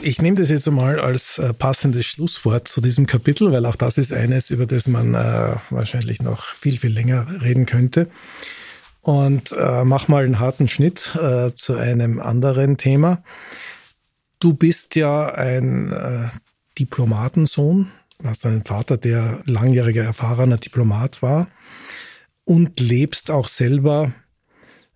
[0.00, 3.98] ich nehme das jetzt einmal als äh, passendes Schlusswort zu diesem Kapitel, weil auch das
[3.98, 8.08] ist eines, über das man äh, wahrscheinlich noch viel, viel länger reden könnte.
[9.02, 13.22] Und äh, mach mal einen harten Schnitt äh, zu einem anderen Thema.
[14.40, 16.28] Du bist ja ein äh,
[16.78, 21.48] Diplomatensohn, du hast einen Vater, der langjähriger erfahrener Diplomat war
[22.44, 24.12] und lebst auch selber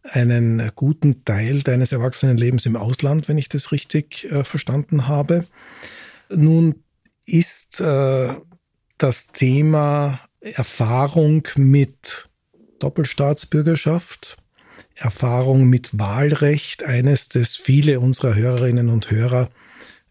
[0.02, 5.44] einen guten Teil deines Erwachsenenlebens im Ausland, wenn ich das richtig äh, verstanden habe.
[6.30, 6.82] Nun
[7.26, 8.34] ist äh,
[8.98, 12.28] das Thema Erfahrung mit
[12.78, 14.36] Doppelstaatsbürgerschaft,
[14.94, 19.50] Erfahrung mit Wahlrecht eines, das viele unserer Hörerinnen und Hörer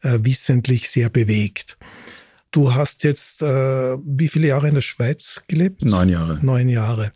[0.01, 1.77] äh, wissentlich sehr bewegt.
[2.51, 5.83] Du hast jetzt äh, wie viele Jahre in der Schweiz gelebt?
[5.85, 6.39] Neun Jahre.
[6.41, 7.11] Neun Jahre.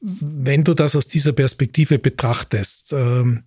[0.00, 3.44] Wenn du das aus dieser Perspektive betrachtest, ähm,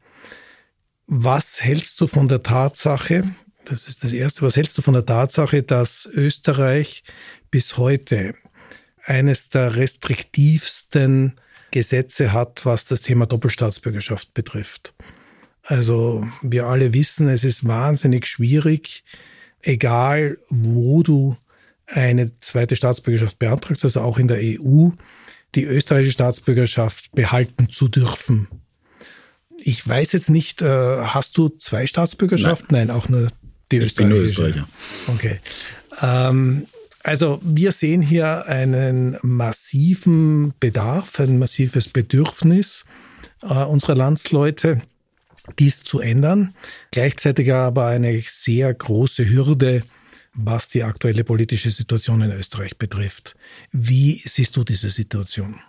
[1.08, 3.24] was hältst du von der Tatsache,
[3.65, 7.04] das ist das Erste, was hältst du von der Tatsache, dass Österreich
[7.50, 8.36] bis heute
[9.04, 11.39] eines der restriktivsten
[11.72, 14.93] Gesetze hat, was das Thema Doppelstaatsbürgerschaft betrifft?
[15.63, 19.04] Also wir alle wissen, es ist wahnsinnig schwierig,
[19.62, 21.38] egal wo du
[21.88, 24.89] eine zweite Staatsbürgerschaft beantragst, also auch in der EU,
[25.56, 28.47] die österreichische Staatsbürgerschaft behalten zu dürfen.
[29.58, 32.67] Ich weiß jetzt nicht, äh, hast du zwei Staatsbürgerschaften?
[32.71, 33.30] Nein, Nein auch nur
[33.71, 34.26] die ich österreichische.
[34.26, 34.67] Ich bin nur Österreicher.
[35.08, 35.39] Okay.
[36.02, 36.67] Ähm,
[37.04, 42.86] also wir sehen hier einen massiven Bedarf, ein massives Bedürfnis
[43.41, 44.82] äh, unserer Landsleute,
[45.60, 46.53] dies zu ändern.
[46.91, 49.84] Gleichzeitig aber eine sehr große Hürde,
[50.34, 53.36] was die aktuelle politische Situation in Österreich betrifft.
[53.71, 55.60] Wie siehst du diese Situation?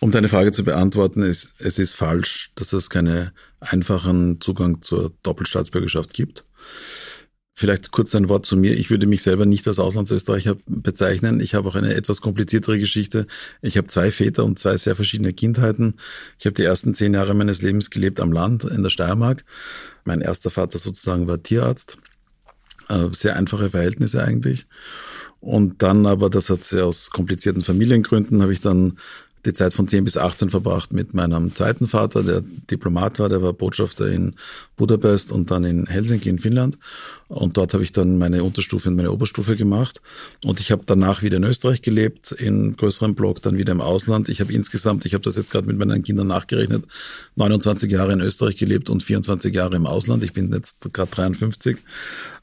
[0.00, 5.12] Um deine Frage zu beantworten, ist, es ist falsch, dass es keinen einfachen Zugang zur
[5.22, 6.44] Doppelstaatsbürgerschaft gibt.
[7.58, 8.78] Vielleicht kurz ein Wort zu mir.
[8.78, 11.40] Ich würde mich selber nicht als Auslandsösterreicher bezeichnen.
[11.40, 13.26] Ich habe auch eine etwas kompliziertere Geschichte.
[13.62, 15.94] Ich habe zwei Väter und zwei sehr verschiedene Kindheiten.
[16.38, 19.44] Ich habe die ersten zehn Jahre meines Lebens gelebt am Land in der Steiermark.
[20.04, 21.98] Mein erster Vater sozusagen war Tierarzt.
[22.88, 24.68] Äh, sehr einfache Verhältnisse eigentlich.
[25.40, 29.00] Und dann aber, das hat sie aus komplizierten Familiengründen, habe ich dann
[29.44, 33.42] die Zeit von 10 bis 18 verbracht mit meinem zweiten Vater, der Diplomat war, der
[33.42, 34.34] war Botschafter in
[34.76, 36.78] Budapest und dann in Helsinki in Finnland.
[37.28, 40.00] Und dort habe ich dann meine Unterstufe und meine Oberstufe gemacht.
[40.42, 44.28] Und ich habe danach wieder in Österreich gelebt, in größerem Block, dann wieder im Ausland.
[44.28, 46.84] Ich habe insgesamt, ich habe das jetzt gerade mit meinen Kindern nachgerechnet,
[47.36, 50.24] 29 Jahre in Österreich gelebt und 24 Jahre im Ausland.
[50.24, 51.76] Ich bin jetzt gerade 53.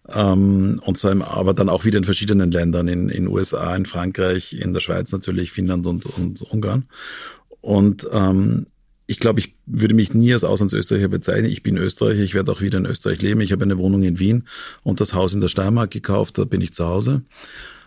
[0.10, 3.86] Ähm, und zwar im, aber dann auch wieder in verschiedenen Ländern, in in USA, in
[3.86, 6.86] Frankreich, in der Schweiz natürlich, Finnland und, und Ungarn.
[7.62, 8.68] Und ähm,
[9.08, 11.50] ich glaube, ich würde mich nie als Auslandsösterreicher bezeichnen.
[11.50, 13.42] Ich bin Österreicher, ich werde auch wieder in Österreich leben.
[13.42, 14.44] Ich habe eine Wohnung in Wien
[14.84, 17.24] und das Haus in der Steiermark gekauft, da bin ich zu Hause.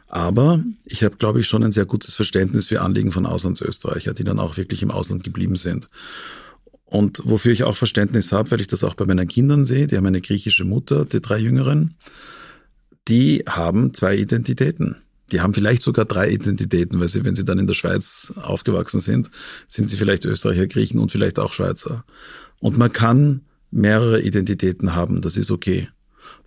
[0.07, 4.25] Aber ich habe, glaube ich, schon ein sehr gutes Verständnis für Anliegen von Auslandsösterreicher, die
[4.25, 5.89] dann auch wirklich im Ausland geblieben sind.
[6.91, 9.97] Und wofür ich auch Verständnis habe, weil ich das auch bei meinen Kindern sehe, die
[9.97, 11.95] haben eine griechische Mutter, die drei Jüngeren,
[13.09, 14.97] die haben zwei Identitäten.
[15.31, 19.01] Die haben vielleicht sogar drei Identitäten, weil sie, wenn sie dann in der Schweiz aufgewachsen
[19.01, 19.31] sind,
[19.69, 22.05] sind sie vielleicht Österreicher, Griechen und vielleicht auch Schweizer.
[22.61, 25.89] Und man kann mehrere Identitäten haben, das ist okay.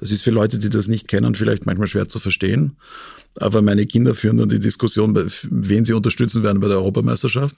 [0.02, 2.76] Das ist für Leute, die das nicht kennen, vielleicht manchmal schwer zu verstehen.
[3.40, 5.16] Aber meine Kinder führen dann die Diskussion,
[5.50, 7.56] wen sie unterstützen werden bei der Europameisterschaft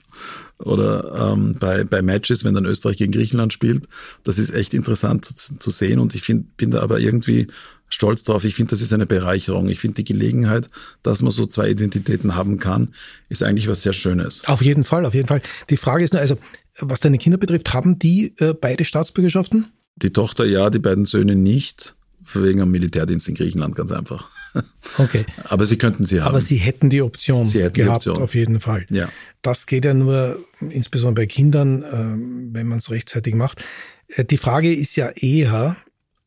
[0.58, 3.88] oder ähm, bei, bei Matches, wenn dann Österreich gegen Griechenland spielt.
[4.24, 7.48] Das ist echt interessant zu, zu sehen und ich find, bin da aber irgendwie
[7.88, 8.44] stolz drauf.
[8.44, 9.68] Ich finde, das ist eine Bereicherung.
[9.70, 10.68] Ich finde die Gelegenheit,
[11.02, 12.94] dass man so zwei Identitäten haben kann,
[13.30, 14.42] ist eigentlich was sehr Schönes.
[14.46, 15.40] Auf jeden Fall, auf jeden Fall.
[15.70, 16.36] Die Frage ist nur, also
[16.78, 19.68] was deine Kinder betrifft, haben die äh, beide Staatsbürgerschaften?
[19.96, 21.94] Die Tochter ja, die beiden Söhne nicht.
[22.32, 24.28] Wegen am Militärdienst in Griechenland ganz einfach.
[24.98, 25.24] Okay.
[25.44, 26.28] Aber sie könnten sie haben.
[26.28, 28.22] Aber sie hätten die Option hätten gehabt, die Option.
[28.22, 28.86] auf jeden Fall.
[28.90, 29.08] Ja.
[29.42, 33.64] Das geht ja nur, insbesondere bei Kindern, ähm, wenn man es rechtzeitig macht.
[34.08, 35.76] Äh, die Frage ist ja eher,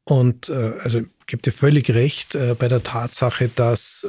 [0.04, 4.06] und äh, also gebe dir völlig recht äh, bei der Tatsache, dass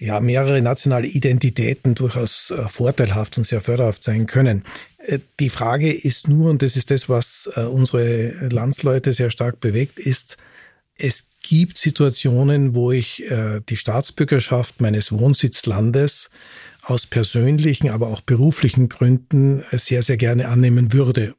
[0.00, 4.64] ja mehrere nationale Identitäten durchaus vorteilhaft und sehr förderhaft sein können.
[5.38, 10.36] Die Frage ist nur, und das ist das, was unsere Landsleute sehr stark bewegt, ist,
[10.96, 16.30] es gibt Situationen, wo ich äh, die Staatsbürgerschaft meines Wohnsitzlandes
[16.82, 21.34] aus persönlichen, aber auch beruflichen Gründen sehr, sehr gerne annehmen würde.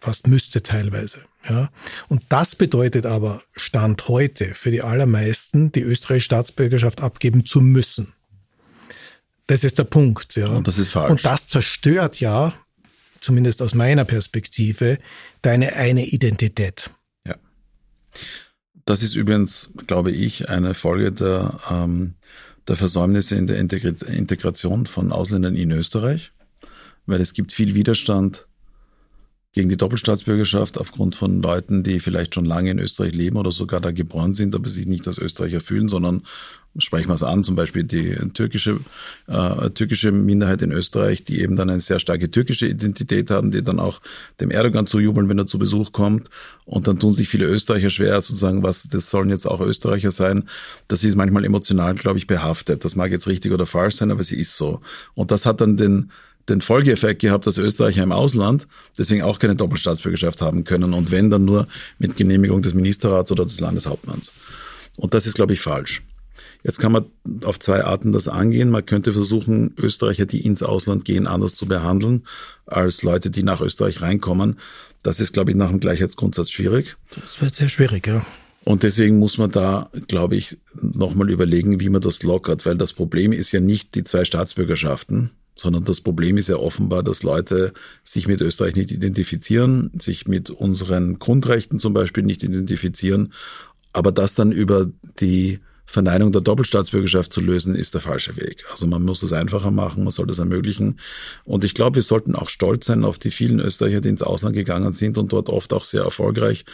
[0.00, 1.20] Fast müsste teilweise.
[1.48, 1.70] Ja.
[2.08, 8.12] Und das bedeutet aber Stand heute für die allermeisten, die österreichische Staatsbürgerschaft abgeben zu müssen.
[9.46, 10.36] Das ist der Punkt.
[10.36, 10.48] Ja.
[10.48, 11.10] Und das ist falsch.
[11.10, 12.52] Und das zerstört ja,
[13.20, 14.98] zumindest aus meiner Perspektive,
[15.42, 16.90] deine eine Identität.
[17.26, 17.36] Ja.
[18.84, 22.14] Das ist übrigens, glaube ich, eine Folge der, ähm,
[22.66, 26.32] der Versäumnisse in der Integration von Ausländern in Österreich,
[27.06, 28.47] weil es gibt viel Widerstand
[29.52, 33.80] gegen die Doppelstaatsbürgerschaft aufgrund von Leuten, die vielleicht schon lange in Österreich leben oder sogar
[33.80, 36.22] da geboren sind, aber sich nicht als Österreicher fühlen, sondern
[36.76, 38.78] sprechen wir es an, zum Beispiel die türkische,
[39.26, 43.62] äh, türkische Minderheit in Österreich, die eben dann eine sehr starke türkische Identität haben, die
[43.62, 44.00] dann auch
[44.40, 46.28] dem Erdogan zujubeln, wenn er zu Besuch kommt.
[46.66, 50.48] Und dann tun sich viele Österreicher schwer, sozusagen, was, das sollen jetzt auch Österreicher sein.
[50.86, 52.84] Das ist manchmal emotional, glaube ich, behaftet.
[52.84, 54.80] Das mag jetzt richtig oder falsch sein, aber sie ist so.
[55.14, 56.12] Und das hat dann den,
[56.48, 61.30] den Folgeeffekt gehabt, dass Österreicher im Ausland deswegen auch keine Doppelstaatsbürgerschaft haben können und wenn
[61.30, 61.66] dann nur
[61.98, 64.32] mit Genehmigung des Ministerrats oder des Landeshauptmanns.
[64.96, 66.02] Und das ist, glaube ich, falsch.
[66.64, 67.06] Jetzt kann man
[67.44, 68.70] auf zwei Arten das angehen.
[68.70, 72.26] Man könnte versuchen, Österreicher, die ins Ausland gehen, anders zu behandeln
[72.66, 74.58] als Leute, die nach Österreich reinkommen.
[75.02, 76.96] Das ist, glaube ich, nach dem Gleichheitsgrundsatz schwierig.
[77.14, 78.26] Das wird sehr schwierig, ja.
[78.64, 82.92] Und deswegen muss man da, glaube ich, nochmal überlegen, wie man das lockert, weil das
[82.92, 87.72] Problem ist ja nicht die zwei Staatsbürgerschaften, sondern das Problem ist ja offenbar, dass Leute
[88.04, 93.32] sich mit Österreich nicht identifizieren, sich mit unseren Grundrechten zum Beispiel nicht identifizieren,
[93.92, 94.88] aber das dann über
[95.20, 98.66] die Verneinung der Doppelstaatsbürgerschaft zu lösen, ist der falsche Weg.
[98.70, 101.00] Also man muss es einfacher machen, man soll das ermöglichen.
[101.44, 104.54] Und ich glaube, wir sollten auch stolz sein auf die vielen Österreicher, die ins Ausland
[104.54, 106.66] gegangen sind und dort oft auch sehr erfolgreich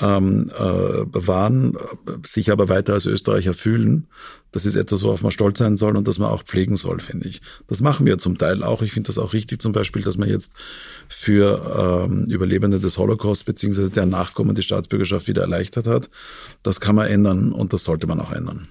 [0.00, 1.76] ähm, äh, waren,
[2.24, 4.06] sich aber weiter als Österreicher fühlen.
[4.52, 7.28] Das ist etwas, worauf man stolz sein soll und das man auch pflegen soll, finde
[7.28, 7.42] ich.
[7.66, 8.82] Das machen wir zum Teil auch.
[8.82, 10.52] Ich finde das auch richtig, zum Beispiel, dass man jetzt
[11.08, 16.08] für ähm, Überlebende des Holocaust beziehungsweise der Nachkommen die Staatsbürgerschaft wieder erleichtert hat.
[16.62, 18.68] Das kann man ändern und das sollte man auch ändern.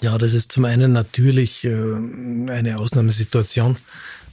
[0.00, 3.76] Ja, das ist zum einen natürlich äh, eine Ausnahmesituation,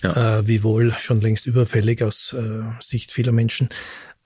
[0.03, 0.39] ja.
[0.39, 3.69] äh, wiewohl schon längst überfällig aus äh, Sicht vieler Menschen.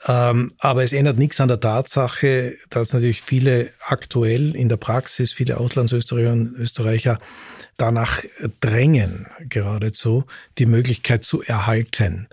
[0.08, 5.34] Ähm, aber es ändert nichts an der Tatsache, dass natürlich viele aktuell in der Praxis,
[5.34, 7.20] viele Auslandsösterreicher und Österreicher
[7.78, 8.22] danach
[8.62, 10.26] drängen, geradezu,
[10.60, 12.28] die Möglichkeit zu erhalten,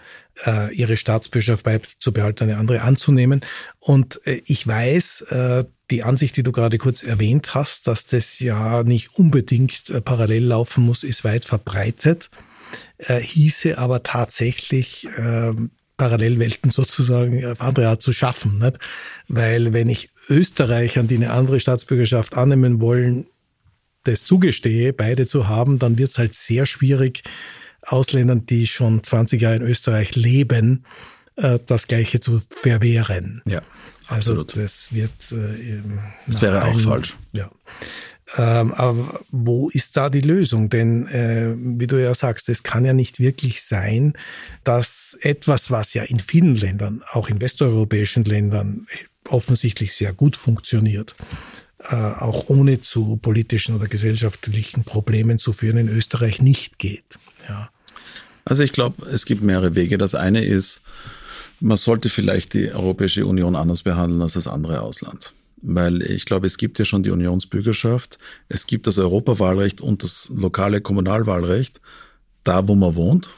[0.47, 3.41] äh, ihre Staatsbürgerschaft beizubehalten, eine andere anzunehmen.
[3.81, 8.39] Und äh, ich weiß, äh, die Ansicht, die du gerade kurz erwähnt hast, dass das
[8.39, 12.31] ja nicht unbedingt parallel laufen muss, ist weit verbreitet,
[12.99, 15.71] hieße aber tatsächlich ähm,
[16.03, 18.59] Parallelwelten sozusagen auf andere Art zu schaffen.
[18.59, 18.77] Nicht?
[19.29, 23.27] Weil wenn ich Österreichern, die eine andere Staatsbürgerschaft annehmen wollen,
[24.03, 27.23] das zugestehe, beide zu haben, dann wird es halt sehr schwierig,
[27.83, 30.87] Ausländern, die schon 20 Jahre in Österreich leben,
[31.43, 33.43] äh, das Gleiche zu verwehren.
[33.47, 33.63] Ja,
[34.09, 34.51] also absolut.
[34.51, 35.11] Also das wird.
[35.33, 35.83] Äh,
[36.27, 37.17] das wäre auch falsch.
[37.33, 37.51] Ja.
[38.37, 40.71] Ähm, aber wo ist da die Lösung?
[40.71, 44.15] Denn äh, wie du ja sagst, es kann ja nicht wirklich sein,
[44.65, 48.87] dass etwas, was ja in vielen Ländern, auch in westeuropäischen Ländern,
[49.29, 51.15] offensichtlich sehr gut funktioniert,
[51.91, 57.19] äh, auch ohne zu politischen oder gesellschaftlichen Problemen zu führen, in Österreich nicht geht.
[57.49, 57.71] Ja.
[58.45, 59.99] Also ich glaube, es gibt mehrere Wege.
[59.99, 60.83] Das eine ist,
[61.63, 66.47] man sollte vielleicht die Europäische Union anders behandeln als das andere Ausland weil ich glaube,
[66.47, 71.81] es gibt ja schon die Unionsbürgerschaft, es gibt das Europawahlrecht und das lokale Kommunalwahlrecht,
[72.45, 73.31] da wo man wohnt.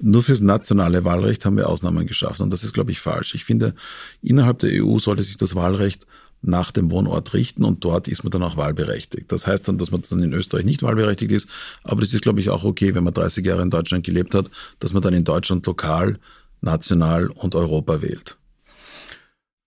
[0.00, 3.36] Nur fürs nationale Wahlrecht haben wir Ausnahmen geschafft und das ist, glaube ich, falsch.
[3.36, 3.74] Ich finde,
[4.20, 6.06] innerhalb der EU sollte sich das Wahlrecht
[6.44, 9.30] nach dem Wohnort richten und dort ist man dann auch wahlberechtigt.
[9.30, 11.48] Das heißt dann, dass man dann in Österreich nicht wahlberechtigt ist,
[11.84, 14.50] aber das ist, glaube ich, auch okay, wenn man 30 Jahre in Deutschland gelebt hat,
[14.80, 16.18] dass man dann in Deutschland lokal,
[16.62, 18.38] national und Europa wählt.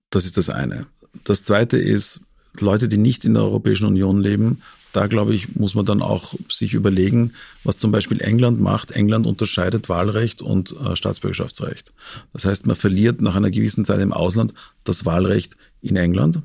[0.10, 0.88] Das ist das eine.
[1.23, 2.21] Das zweite ist,
[2.58, 4.62] Leute, die nicht in der Europäischen Union leben,
[4.93, 7.34] da glaube ich, muss man dann auch sich überlegen,
[7.65, 8.91] was zum Beispiel England macht.
[8.91, 11.91] England unterscheidet Wahlrecht und äh, Staatsbürgerschaftsrecht.
[12.31, 14.53] Das heißt, man verliert nach einer gewissen Zeit im Ausland
[14.86, 16.43] das Wahlrecht in England,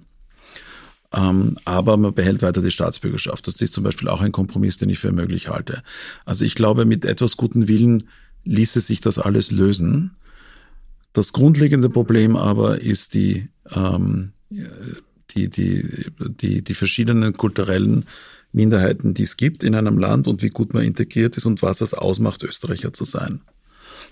[1.12, 3.46] ähm, aber man behält weiter die Staatsbürgerschaft.
[3.46, 5.82] Das ist zum Beispiel auch ein Kompromiss, den ich für möglich halte.
[6.24, 8.08] Also ich glaube, mit etwas guten Willen
[8.44, 10.16] ließe sich das alles lösen.
[11.12, 14.32] Das grundlegende Problem aber ist die ähm,
[15.34, 18.04] die, die, die, die verschiedenen kulturellen
[18.52, 21.80] Minderheiten, die es gibt in einem Land und wie gut man integriert ist und was
[21.80, 23.40] es ausmacht, Österreicher zu sein.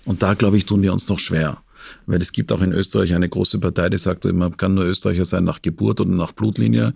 [0.05, 1.61] Und da, glaube ich, tun wir uns noch schwer.
[2.05, 5.25] Weil es gibt auch in Österreich eine große Partei, die sagt, man kann nur Österreicher
[5.25, 6.93] sein nach Geburt oder nach Blutlinie.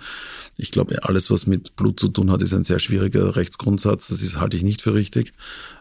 [0.57, 4.07] Ich glaube, alles, was mit Blut zu tun hat, ist ein sehr schwieriger Rechtsgrundsatz.
[4.07, 5.33] Das ist, halte ich nicht für richtig.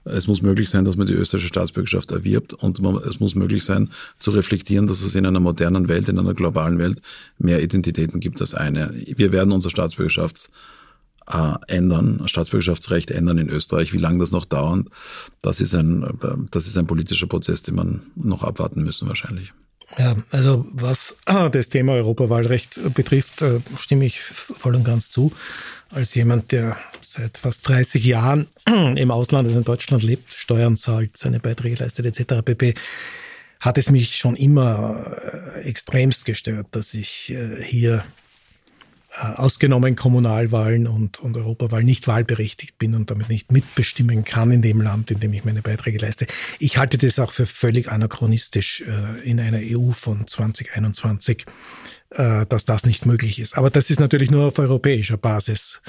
[0.04, 3.64] Es muss möglich sein, dass man die österreichische Staatsbürgerschaft erwirbt und man, es muss möglich
[3.64, 7.00] sein, zu reflektieren, dass es in einer modernen Welt, in einer globalen Welt
[7.38, 8.92] mehr Identitäten gibt als eine.
[8.94, 10.50] Wir werden unsere Staatsbürgerschaft
[11.30, 13.92] äh, ändern, Staatsbürgerschaftsrecht ändern in Österreich.
[13.92, 14.86] Wie lange das noch dauert,
[15.40, 16.06] das ist ein,
[16.50, 19.52] das ist ein politischer Prozess, den man noch abwarten müssen wahrscheinlich.
[19.98, 21.16] Ja, also was
[21.52, 25.32] das Thema Europawahlrecht betrifft, äh, stimme ich voll und ganz zu.
[25.90, 31.16] Als jemand, der seit fast 30 Jahren im Ausland, also in Deutschland lebt, Steuern zahlt,
[31.16, 32.42] seine Beiträge leistet etc.
[32.44, 32.74] pp.,
[33.60, 35.16] hat es mich schon immer
[35.54, 38.02] äh, extremst gestört, dass ich äh, hier
[39.18, 44.80] ausgenommen Kommunalwahlen und, und Europawahlen nicht wahlberechtigt bin und damit nicht mitbestimmen kann in dem
[44.80, 46.26] Land, in dem ich meine Beiträge leiste.
[46.58, 51.44] Ich halte das auch für völlig anachronistisch äh, in einer EU von 2021,
[52.10, 53.58] äh, dass das nicht möglich ist.
[53.58, 55.82] Aber das ist natürlich nur auf europäischer Basis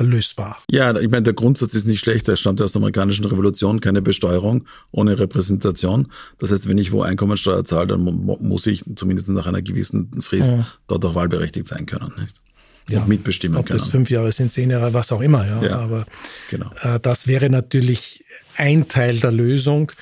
[0.00, 0.58] lösbar.
[0.68, 2.28] Ja, ich meine, der Grundsatz ist nicht schlecht.
[2.28, 6.10] Er stammt aus der amerikanischen Revolution, keine Besteuerung ohne Repräsentation.
[6.38, 10.50] Das heißt, wenn ich wo Einkommensteuer zahle, dann muss ich zumindest nach einer gewissen Frist
[10.50, 10.66] ja.
[10.88, 12.12] dort auch wahlberechtigt sein können.
[12.18, 12.40] Nicht?
[12.88, 13.78] Ja, mitbestimmen ob können.
[13.78, 15.46] Ob das fünf Jahre sind, zehn Jahre, was auch immer.
[15.46, 16.06] Ja, ja aber
[16.50, 16.70] genau.
[16.82, 18.24] äh, das wäre natürlich
[18.56, 19.92] ein Teil der Lösung,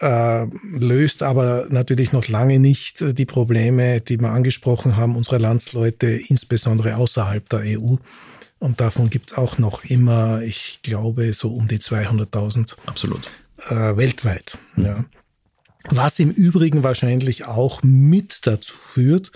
[0.00, 5.38] äh, löst aber natürlich noch lange nicht äh, die Probleme, die wir angesprochen haben, unserer
[5.38, 7.96] Landsleute, insbesondere außerhalb der EU.
[8.58, 12.76] Und davon gibt's auch noch immer, ich glaube, so um die 200.000.
[12.86, 13.26] Absolut.
[13.68, 14.58] Äh, weltweit.
[14.76, 14.84] Mhm.
[14.84, 15.04] Ja.
[15.88, 19.32] Was im Übrigen wahrscheinlich auch mit dazu führt,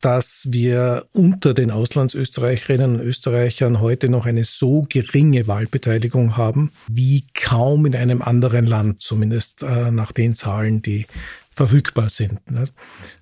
[0.00, 7.24] dass wir unter den Auslandsösterreicherinnen und Österreichern heute noch eine so geringe Wahlbeteiligung haben, wie
[7.34, 11.06] kaum in einem anderen Land, zumindest äh, nach den Zahlen, die
[11.52, 12.40] verfügbar sind.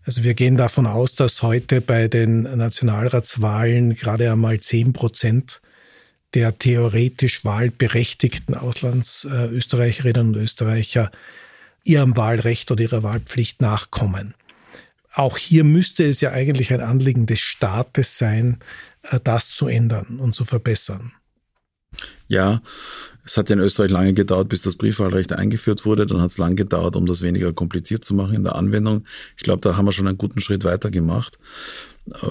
[0.05, 5.61] Also wir gehen davon aus, dass heute bei den Nationalratswahlen gerade einmal zehn Prozent
[6.35, 11.11] der theoretisch wahlberechtigten Auslandsösterreicherinnen und Österreicher
[11.85, 14.35] ihrem Wahlrecht oder ihrer Wahlpflicht nachkommen
[15.19, 18.59] auch hier müsste es ja eigentlich ein Anliegen des Staates sein,
[19.03, 21.13] äh, das zu ändern und zu verbessern.
[22.29, 22.63] Ja,
[23.25, 26.07] es hat in Österreich lange gedauert, bis das Briefwahlrecht eingeführt wurde.
[26.07, 29.05] Dann hat es lange gedauert, um das weniger kompliziert zu machen in der Anwendung.
[29.37, 31.39] Ich glaube, da haben wir schon einen guten Schritt weiter gemacht.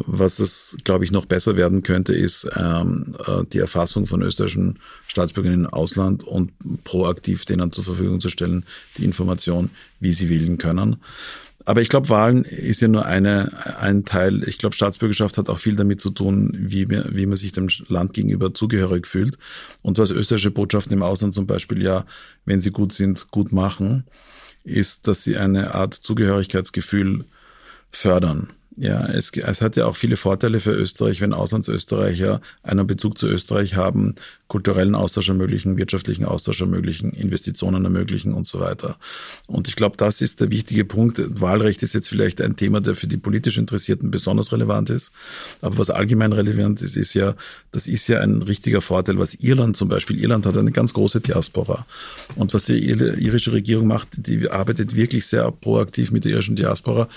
[0.06, 4.80] Was es, glaube ich, noch besser werden könnte, ist ähm, äh, die Erfassung von österreichischen
[5.08, 6.52] Staatsbürgern im Ausland und
[6.84, 8.64] proaktiv denen zur Verfügung zu stellen,
[8.98, 9.70] die Information,
[10.00, 10.98] wie sie wählen können.
[11.68, 13.52] Aber ich glaube, Wahlen ist ja nur eine,
[13.82, 14.48] ein Teil.
[14.48, 18.14] Ich glaube, Staatsbürgerschaft hat auch viel damit zu tun, wie, wie man sich dem Land
[18.14, 19.38] gegenüber zugehörig fühlt.
[19.82, 22.06] Und was österreichische Botschaften im Ausland zum Beispiel ja,
[22.46, 24.06] wenn sie gut sind, gut machen,
[24.64, 27.26] ist, dass sie eine Art Zugehörigkeitsgefühl
[27.92, 28.50] fördern.
[28.80, 33.28] Ja, es, es hat ja auch viele Vorteile für Österreich, wenn Auslandsösterreicher einen Bezug zu
[33.28, 34.14] Österreich haben,
[34.48, 38.98] kulturellen Austausch ermöglichen, wirtschaftlichen Austausch ermöglichen, Investitionen ermöglichen und so weiter.
[39.48, 41.20] Und ich glaube, das ist der wichtige Punkt.
[41.42, 45.12] Wahlrecht ist jetzt vielleicht ein Thema, der für die politisch Interessierten besonders relevant ist.
[45.62, 47.34] Aber was allgemein relevant ist, ist ja,
[47.72, 51.20] das ist ja ein richtiger Vorteil, was Irland zum Beispiel, Irland hat eine ganz große
[51.20, 51.88] Diaspora.
[52.36, 57.10] Und was die irische Regierung macht, die arbeitet wirklich sehr proaktiv mit der irischen Diaspora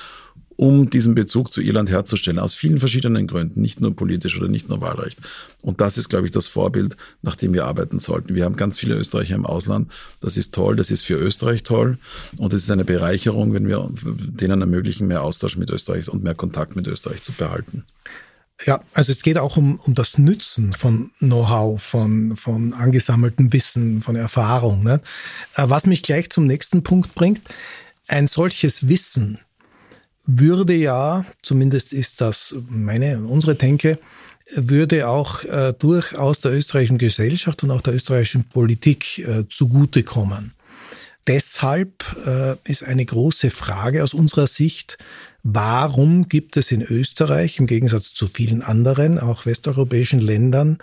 [0.60, 4.68] um diesen Bezug zu Irland herzustellen, aus vielen verschiedenen Gründen, nicht nur politisch oder nicht
[4.68, 5.18] nur Wahlrecht.
[5.62, 8.34] Und das ist, glaube ich, das Vorbild, nach dem wir arbeiten sollten.
[8.34, 9.90] Wir haben ganz viele Österreicher im Ausland.
[10.20, 11.96] Das ist toll, das ist für Österreich toll
[12.36, 16.34] und es ist eine Bereicherung, wenn wir denen ermöglichen, mehr Austausch mit Österreich und mehr
[16.34, 17.84] Kontakt mit Österreich zu behalten.
[18.66, 24.02] Ja, also es geht auch um, um das Nützen von Know-how, von, von angesammeltem Wissen,
[24.02, 24.84] von Erfahrung.
[24.84, 25.00] Ne?
[25.54, 27.40] Äh, was mich gleich zum nächsten Punkt bringt,
[28.08, 29.38] ein solches Wissen
[30.38, 33.98] würde ja, zumindest ist das meine, unsere Denke,
[34.54, 40.54] würde auch äh, durchaus der österreichischen Gesellschaft und auch der österreichischen Politik äh, zugutekommen.
[41.26, 44.98] Deshalb äh, ist eine große Frage aus unserer Sicht,
[45.42, 50.78] warum gibt es in Österreich im Gegensatz zu vielen anderen, auch westeuropäischen Ländern,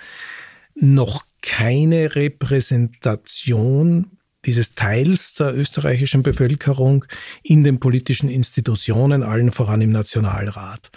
[0.75, 4.16] noch keine Repräsentation
[4.47, 7.05] dieses Teils der österreichischen Bevölkerung
[7.43, 10.89] in den politischen Institutionen, allen voran im Nationalrat.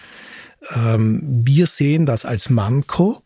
[0.74, 3.22] Ähm, wir sehen das als Manko,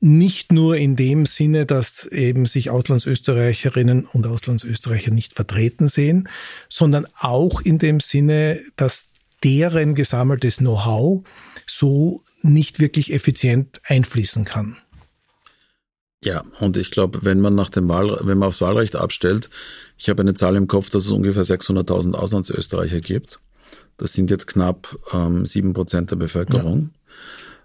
[0.00, 6.28] nicht nur in dem Sinne, dass eben sich Auslandsösterreicherinnen und Auslandsösterreicher nicht vertreten sehen,
[6.68, 9.08] sondern auch in dem Sinne, dass
[9.44, 11.24] deren gesammeltes Know-how
[11.66, 14.76] so nicht wirklich effizient einfließen kann.
[16.24, 19.50] Ja, und ich glaube, wenn man nach dem Wahl, wenn man aufs Wahlrecht abstellt,
[19.98, 23.40] ich habe eine Zahl im Kopf, dass es ungefähr 600.000 Auslandsösterreicher gibt.
[23.96, 26.90] Das sind jetzt knapp ähm, sieben ähm, Prozent der Bevölkerung.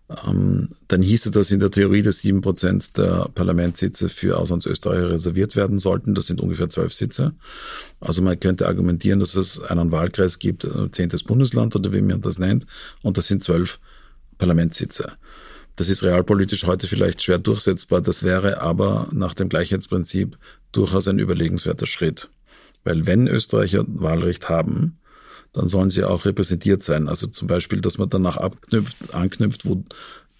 [0.10, 0.28] Ja.
[0.28, 5.56] Ähm, dann hieße das in der Theorie, dass sieben Prozent der Parlamentssitze für Auslandsösterreicher reserviert
[5.56, 6.16] werden sollten.
[6.16, 7.34] Das sind ungefähr zwölf Sitze.
[8.00, 12.22] Also man könnte argumentieren, dass es einen Wahlkreis gibt, äh, zehntes Bundesland oder wie man
[12.22, 12.66] das nennt,
[13.04, 13.80] und das sind zwölf
[14.38, 15.14] Parlamentssitze.
[15.78, 18.02] Das ist realpolitisch heute vielleicht schwer durchsetzbar.
[18.02, 20.38] Das wäre aber nach dem Gleichheitsprinzip
[20.72, 22.30] durchaus ein überlegenswerter Schritt.
[22.84, 24.98] Weil wenn Österreicher Wahlrecht haben,
[25.54, 27.08] dann sollen sie auch repräsentiert sein.
[27.08, 29.84] Also zum Beispiel, dass man danach abknüpft, anknüpft, wo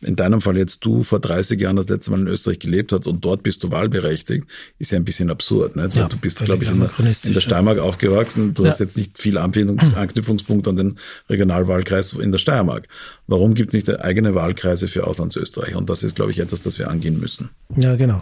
[0.02, 3.08] in deinem Fall jetzt du vor 30 Jahren das letzte Mal in Österreich gelebt hast
[3.08, 5.76] und dort bist du wahlberechtigt, ist ja ein bisschen absurd.
[5.76, 5.90] Ne?
[5.94, 6.92] Ja, du bist, glaube ich, in der,
[7.24, 8.54] in der Steiermark aufgewachsen.
[8.54, 8.70] Du ja.
[8.70, 9.38] hast jetzt nicht viel
[9.96, 12.88] Anknüpfungspunkt an den Regionalwahlkreis in der Steiermark.
[13.26, 15.76] Warum gibt es nicht eigene Wahlkreise für Auslandsösterreich?
[15.76, 17.50] Und das ist, glaube ich, etwas, das wir angehen müssen.
[17.76, 18.22] Ja, genau.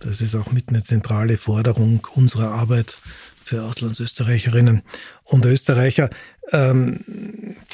[0.00, 2.98] Das ist auch mit eine zentrale Forderung unserer Arbeit
[3.44, 4.82] für Auslandsösterreicherinnen
[5.24, 6.10] und Österreicher.
[6.52, 7.00] Ähm,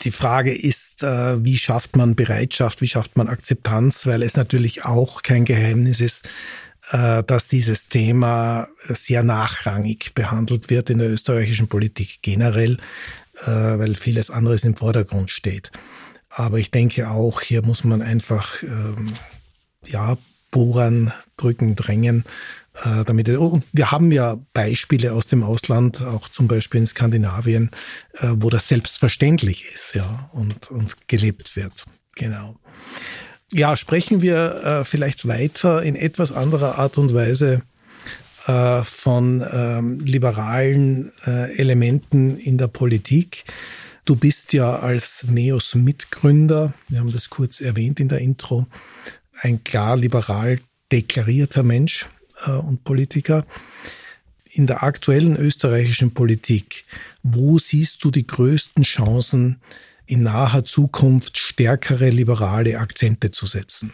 [0.03, 4.85] die Frage ist, äh, wie schafft man Bereitschaft, wie schafft man Akzeptanz, weil es natürlich
[4.85, 6.29] auch kein Geheimnis ist,
[6.91, 12.79] äh, dass dieses Thema sehr nachrangig behandelt wird in der österreichischen Politik generell,
[13.43, 15.71] äh, weil vieles anderes im Vordergrund steht.
[16.31, 19.13] Aber ich denke auch, hier muss man einfach ähm,
[19.87, 20.17] ja,
[20.51, 22.25] bohren, drücken, drängen,
[22.85, 27.71] äh, damit, und wir haben ja Beispiele aus dem Ausland, auch zum Beispiel in Skandinavien,
[28.15, 31.85] äh, wo das selbstverständlich ist, ja, und, und gelebt wird.
[32.17, 32.57] Genau.
[33.53, 37.63] Ja, sprechen wir äh, vielleicht weiter in etwas anderer Art und Weise
[38.47, 43.45] äh, von ähm, liberalen äh, Elementen in der Politik.
[44.05, 48.67] Du bist ja als NEOS Mitgründer, wir haben das kurz erwähnt in der Intro,
[49.41, 50.61] ein klar liberal
[50.93, 52.07] deklarierter Mensch
[52.47, 53.47] und Politiker.
[54.53, 56.85] In der aktuellen österreichischen Politik,
[57.23, 59.61] wo siehst du die größten Chancen,
[60.07, 63.93] in naher Zukunft stärkere liberale Akzente zu setzen?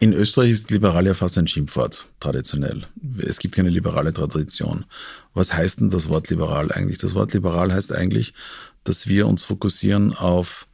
[0.00, 2.86] In Österreich ist liberal ja fast ein Schimpfwort, traditionell.
[3.18, 4.84] Es gibt keine liberale Tradition.
[5.34, 6.98] Was heißt denn das Wort liberal eigentlich?
[6.98, 8.32] Das Wort liberal heißt eigentlich,
[8.84, 10.67] dass wir uns fokussieren auf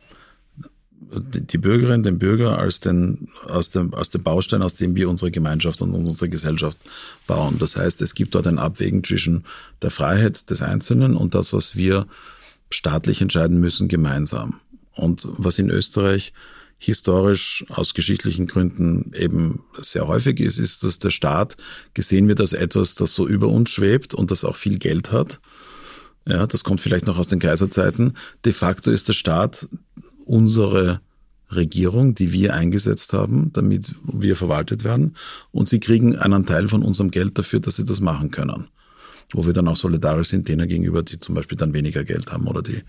[1.12, 5.30] die Bürgerin, den Bürger als den, aus dem, aus dem Baustein, aus dem wir unsere
[5.30, 6.78] Gemeinschaft und unsere Gesellschaft
[7.26, 7.57] bauen.
[7.59, 9.44] Das heißt, es gibt dort ein Abwägen zwischen
[9.82, 12.07] der Freiheit des Einzelnen und das, was wir
[12.70, 14.61] staatlich entscheiden müssen, gemeinsam.
[14.92, 16.32] Und was in Österreich
[16.78, 21.57] historisch aus geschichtlichen Gründen eben sehr häufig ist, ist, dass der Staat
[21.94, 25.40] gesehen wird als etwas, das so über uns schwebt und das auch viel Geld hat.
[26.26, 28.16] Ja, das kommt vielleicht noch aus den Kaiserzeiten.
[28.44, 29.68] De facto ist der Staat
[30.25, 31.01] unsere
[31.51, 35.16] Regierung, die wir eingesetzt haben, damit wir verwaltet werden.
[35.53, 38.68] Und sie kriegen einen Teil von unserem Geld dafür, dass sie das machen können.
[39.33, 42.47] Wo wir dann auch solidarisch sind denen gegenüber, die zum Beispiel dann weniger Geld haben
[42.47, 42.83] oder die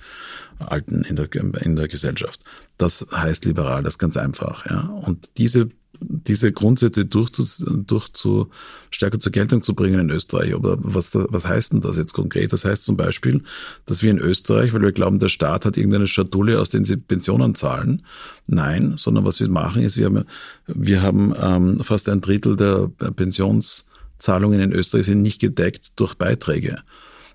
[0.59, 2.41] Alten in der, in der Gesellschaft.
[2.77, 4.65] Das heißt liberal, das ist ganz einfach.
[4.69, 4.81] Ja.
[5.05, 5.69] Und diese
[5.99, 7.43] diese Grundsätze durchzu,
[7.85, 8.49] durchzu
[8.91, 10.53] stärker zur Geltung zu bringen in Österreich.
[10.53, 12.53] Aber was, was heißt denn das jetzt konkret?
[12.53, 13.43] Das heißt zum Beispiel,
[13.85, 16.97] dass wir in Österreich, weil wir glauben, der Staat hat irgendeine Schatulle, aus der sie
[16.97, 18.03] Pensionen zahlen.
[18.47, 20.25] Nein, sondern was wir machen ist, wir haben,
[20.67, 26.77] wir haben ähm, fast ein Drittel der Pensionszahlungen in Österreich sind nicht gedeckt durch Beiträge.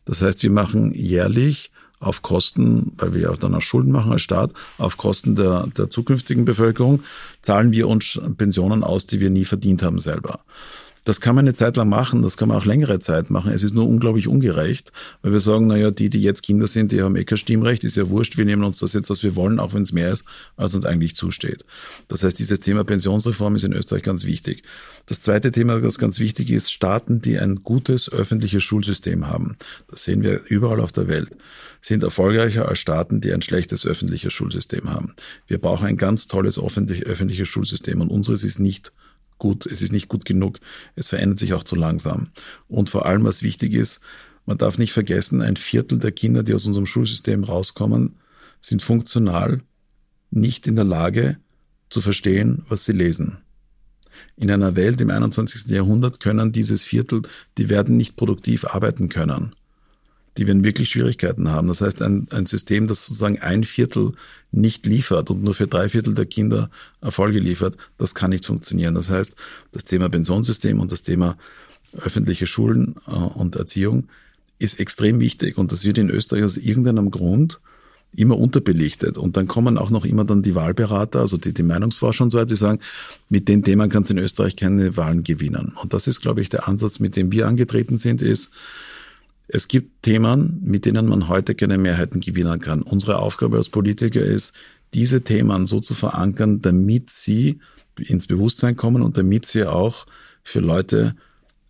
[0.04, 1.70] Das heißt, wir machen jährlich
[2.00, 5.90] auf Kosten, weil wir auch dann auch Schulden machen als Staat, auf Kosten der, der
[5.90, 7.02] zukünftigen Bevölkerung,
[7.42, 10.40] zahlen wir uns Pensionen aus, die wir nie verdient haben selber.
[11.04, 13.52] Das kann man eine Zeit lang machen, das kann man auch längere Zeit machen.
[13.52, 14.92] Es ist nur unglaublich ungerecht,
[15.22, 17.96] weil wir sagen, naja, die, die jetzt Kinder sind, die haben eh kein Stimmrecht, ist
[17.96, 20.24] ja wurscht, wir nehmen uns das jetzt, was wir wollen, auch wenn es mehr ist,
[20.56, 21.64] als uns eigentlich zusteht.
[22.08, 24.62] Das heißt, dieses Thema Pensionsreform ist in Österreich ganz wichtig.
[25.06, 29.56] Das zweite Thema, das ganz wichtig ist, Staaten, die ein gutes öffentliches Schulsystem haben,
[29.88, 31.36] das sehen wir überall auf der Welt,
[31.80, 35.14] sind erfolgreicher als Staaten, die ein schlechtes öffentliches Schulsystem haben.
[35.46, 38.92] Wir brauchen ein ganz tolles öffentliches Schulsystem und unseres ist nicht
[39.40, 40.60] gut, es ist nicht gut genug,
[40.94, 42.28] es verändert sich auch zu langsam.
[42.68, 44.00] Und vor allem, was wichtig ist,
[44.46, 48.16] man darf nicht vergessen, ein Viertel der Kinder, die aus unserem Schulsystem rauskommen,
[48.60, 49.62] sind funktional
[50.30, 51.38] nicht in der Lage
[51.88, 53.38] zu verstehen, was sie lesen.
[54.36, 55.66] In einer Welt im 21.
[55.66, 57.22] Jahrhundert können dieses Viertel,
[57.58, 59.54] die werden nicht produktiv arbeiten können
[60.36, 61.68] die werden wirklich Schwierigkeiten haben.
[61.68, 64.12] Das heißt, ein, ein System, das sozusagen ein Viertel
[64.52, 66.70] nicht liefert und nur für drei Viertel der Kinder
[67.00, 68.94] Erfolge liefert, das kann nicht funktionieren.
[68.94, 69.36] Das heißt,
[69.72, 71.36] das Thema Pensionssystem und das Thema
[71.98, 74.08] öffentliche Schulen äh, und Erziehung
[74.58, 77.60] ist extrem wichtig und das wird in Österreich aus irgendeinem Grund
[78.14, 79.18] immer unterbelichtet.
[79.18, 82.38] Und dann kommen auch noch immer dann die Wahlberater, also die, die Meinungsforscher und so
[82.38, 82.80] weiter, die sagen,
[83.28, 85.72] mit den Themen kannst du in Österreich keine Wahlen gewinnen.
[85.80, 88.50] Und das ist, glaube ich, der Ansatz, mit dem wir angetreten sind, ist,
[89.52, 92.82] Es gibt Themen, mit denen man heute keine Mehrheiten gewinnen kann.
[92.82, 94.52] Unsere Aufgabe als Politiker ist,
[94.94, 97.58] diese Themen so zu verankern, damit sie
[97.98, 100.06] ins Bewusstsein kommen und damit sie auch
[100.44, 101.16] für Leute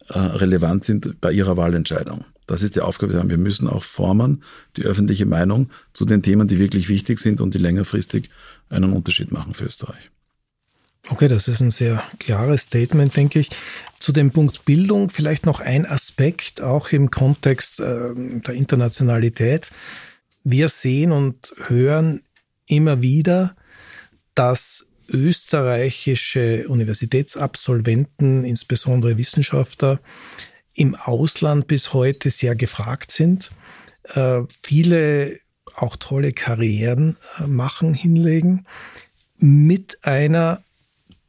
[0.09, 2.27] äh, relevant sind bei ihrer Wahlentscheidung.
[2.47, 3.13] Das ist die Aufgabe.
[3.29, 4.43] Wir müssen auch formen,
[4.77, 8.29] die öffentliche Meinung zu den Themen, die wirklich wichtig sind und die längerfristig
[8.69, 10.11] einen Unterschied machen für Österreich.
[11.09, 13.51] Okay, das ist ein sehr klares Statement, denke ich.
[13.99, 19.71] Zu dem Punkt Bildung vielleicht noch ein Aspekt, auch im Kontext äh, der Internationalität.
[20.45, 22.23] Wir sehen und hören
[22.67, 23.57] immer wieder,
[24.35, 30.01] dass österreichische Universitätsabsolventen, insbesondere Wissenschaftler,
[30.75, 33.51] im Ausland bis heute sehr gefragt sind.
[34.05, 35.39] Äh, viele
[35.75, 38.67] auch tolle Karrieren äh, machen, hinlegen,
[39.39, 40.63] mit einer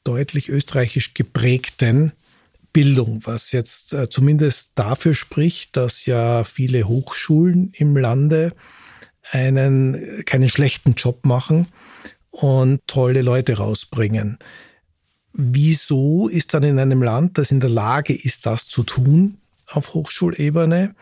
[0.04, 2.12] deutlich österreichisch geprägten
[2.74, 8.54] Bildung, was jetzt äh, zumindest dafür spricht, dass ja viele Hochschulen im Lande
[9.32, 11.68] einen keinen schlechten Job machen
[12.32, 14.39] und tolle Leute rausbringen.
[15.34, 19.38] Wieso ist dann in einem Land, das in der Lage ist, das zu tun
[19.68, 20.95] auf Hochschulebene,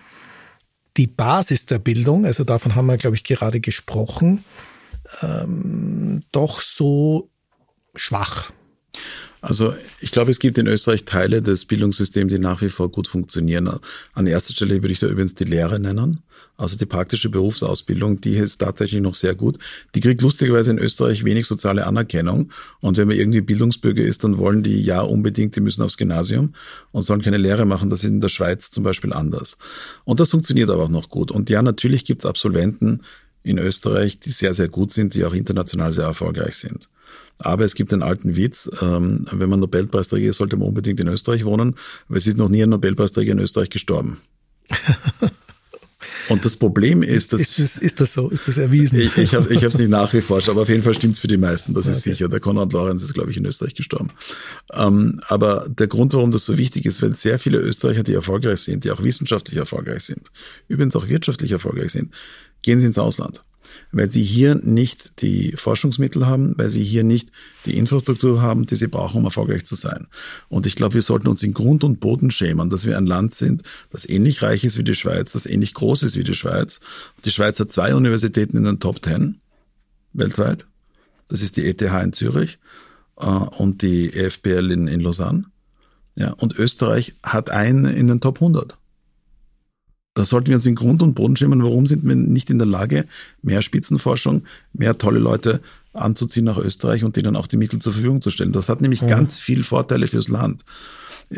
[0.97, 4.43] die Basis der Bildung, also davon haben wir, glaube ich, gerade gesprochen,
[5.21, 7.29] ähm, doch so
[7.95, 8.51] schwach?
[9.41, 13.07] Also ich glaube, es gibt in Österreich Teile des Bildungssystems, die nach wie vor gut
[13.07, 13.79] funktionieren.
[14.13, 16.23] An erster Stelle würde ich da übrigens die Lehre nennen.
[16.57, 19.57] Also die praktische Berufsausbildung, die ist tatsächlich noch sehr gut.
[19.95, 22.51] Die kriegt lustigerweise in Österreich wenig soziale Anerkennung.
[22.81, 26.53] Und wenn man irgendwie Bildungsbürger ist, dann wollen die ja unbedingt, die müssen aufs Gymnasium
[26.91, 27.89] und sollen keine Lehre machen.
[27.89, 29.57] Das ist in der Schweiz zum Beispiel anders.
[30.03, 31.31] Und das funktioniert aber auch noch gut.
[31.31, 33.03] Und ja, natürlich gibt es Absolventen
[33.43, 36.89] in Österreich, die sehr, sehr gut sind, die auch international sehr erfolgreich sind.
[37.39, 41.07] Aber es gibt den alten Witz, ähm, wenn man Nobelpreisträger ist, sollte man unbedingt in
[41.07, 41.75] Österreich wohnen,
[42.09, 44.17] weil es ist noch nie ein Nobelpreisträger in Österreich gestorben.
[46.29, 47.41] Und das Problem ist, dass...
[47.41, 48.29] Ist das, ist das so?
[48.29, 48.99] Ist das erwiesen?
[48.99, 51.87] Ich, ich habe es nicht nachgeforscht, aber auf jeden Fall stimmt's für die meisten, das
[51.87, 52.11] ist okay.
[52.11, 52.29] sicher.
[52.29, 54.09] Der Konrad Lorenz ist, glaube ich, in Österreich gestorben.
[54.73, 58.59] Ähm, aber der Grund, warum das so wichtig ist, weil sehr viele Österreicher, die erfolgreich
[58.59, 60.29] sind, die auch wissenschaftlich erfolgreich sind,
[60.67, 62.13] übrigens auch wirtschaftlich erfolgreich sind,
[62.61, 63.43] gehen sie ins Ausland
[63.91, 67.31] weil sie hier nicht die Forschungsmittel haben, weil sie hier nicht
[67.65, 70.07] die Infrastruktur haben, die sie brauchen, um erfolgreich zu sein.
[70.47, 73.33] Und ich glaube, wir sollten uns in Grund und Boden schämen, dass wir ein Land
[73.33, 76.79] sind, das ähnlich reich ist wie die Schweiz, das ähnlich groß ist wie die Schweiz.
[77.25, 79.39] Die Schweiz hat zwei Universitäten in den Top Ten
[80.13, 80.67] weltweit.
[81.27, 82.59] Das ist die ETH in Zürich
[83.17, 85.45] äh, und die EFPL in, in Lausanne.
[86.15, 88.77] Ja, und Österreich hat einen in den Top 100.
[90.19, 92.67] Da sollten wir uns in Grund und Boden schämen, warum sind wir nicht in der
[92.67, 93.05] Lage,
[93.41, 94.43] mehr Spitzenforschung,
[94.73, 95.61] mehr tolle Leute
[95.93, 98.51] anzuziehen nach Österreich und denen auch die Mittel zur Verfügung zu stellen.
[98.51, 99.07] Das hat nämlich mhm.
[99.07, 100.65] ganz viel Vorteile fürs Land.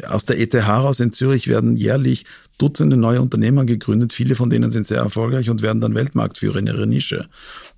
[0.07, 2.25] Aus der ETH heraus in Zürich werden jährlich
[2.57, 4.13] Dutzende neue Unternehmen gegründet.
[4.13, 7.29] Viele von denen sind sehr erfolgreich und werden dann Weltmarktführer in ihrer Nische.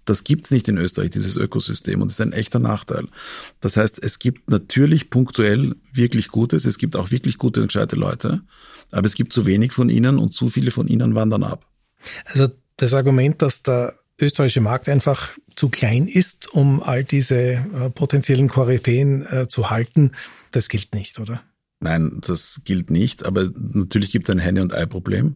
[0.05, 2.01] Das gibt's nicht in Österreich, dieses Ökosystem.
[2.01, 3.09] Und das ist ein echter Nachteil.
[3.59, 6.63] Das heißt, es gibt natürlich punktuell wirklich Gutes.
[6.63, 8.39] Es gibt auch wirklich gute und gescheite Leute.
[8.93, 11.65] Aber es gibt zu wenig von ihnen und zu viele von ihnen wandern ab.
[12.25, 17.89] Also das Argument, dass der österreichische Markt einfach zu klein ist, um all diese äh,
[17.93, 20.11] potenziellen Koryphäen äh, zu halten,
[20.51, 21.41] das gilt nicht, oder?
[21.83, 25.35] Nein, das gilt nicht, aber natürlich gibt es ein Henne- und Ei-Problem.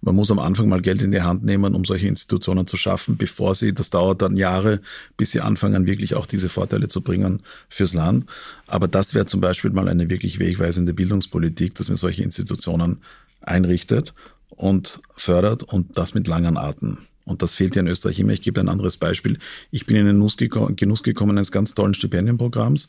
[0.00, 3.18] Man muss am Anfang mal Geld in die Hand nehmen, um solche Institutionen zu schaffen,
[3.18, 4.80] bevor sie, das dauert dann Jahre,
[5.18, 8.24] bis sie anfangen, wirklich auch diese Vorteile zu bringen fürs Land.
[8.66, 13.02] Aber das wäre zum Beispiel mal eine wirklich wegweisende Bildungspolitik, dass man solche Institutionen
[13.42, 14.14] einrichtet
[14.48, 17.06] und fördert und das mit langen Arten.
[17.24, 18.32] Und das fehlt ja in Österreich immer.
[18.32, 19.38] Ich gebe ein anderes Beispiel.
[19.70, 22.88] Ich bin in den Genuss gekommen eines ganz tollen Stipendienprogramms.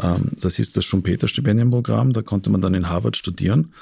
[0.00, 2.12] Ähm, das ist das Schumpeter-Stipendienprogramm.
[2.12, 3.72] Da konnte man dann in Harvard studieren.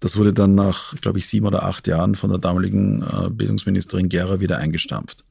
[0.00, 4.08] Das wurde dann nach, glaube ich, sieben oder acht Jahren von der damaligen äh, Bildungsministerin
[4.08, 5.24] Gera wieder eingestampft.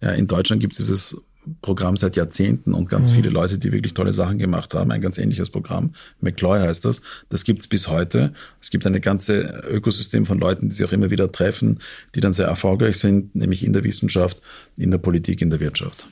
[0.00, 1.16] Ja, in Deutschland gibt es dieses
[1.62, 3.16] Programm seit Jahrzehnten und ganz mhm.
[3.16, 4.90] viele Leute, die wirklich tolle Sachen gemacht haben.
[4.90, 5.94] Ein ganz ähnliches Programm.
[6.20, 7.00] McCloy heißt das.
[7.28, 8.32] Das gibt's bis heute.
[8.60, 11.80] Es gibt eine ganze Ökosystem von Leuten, die sich auch immer wieder treffen,
[12.14, 14.40] die dann sehr erfolgreich sind, nämlich in der Wissenschaft,
[14.76, 16.06] in der Politik, in der Wirtschaft.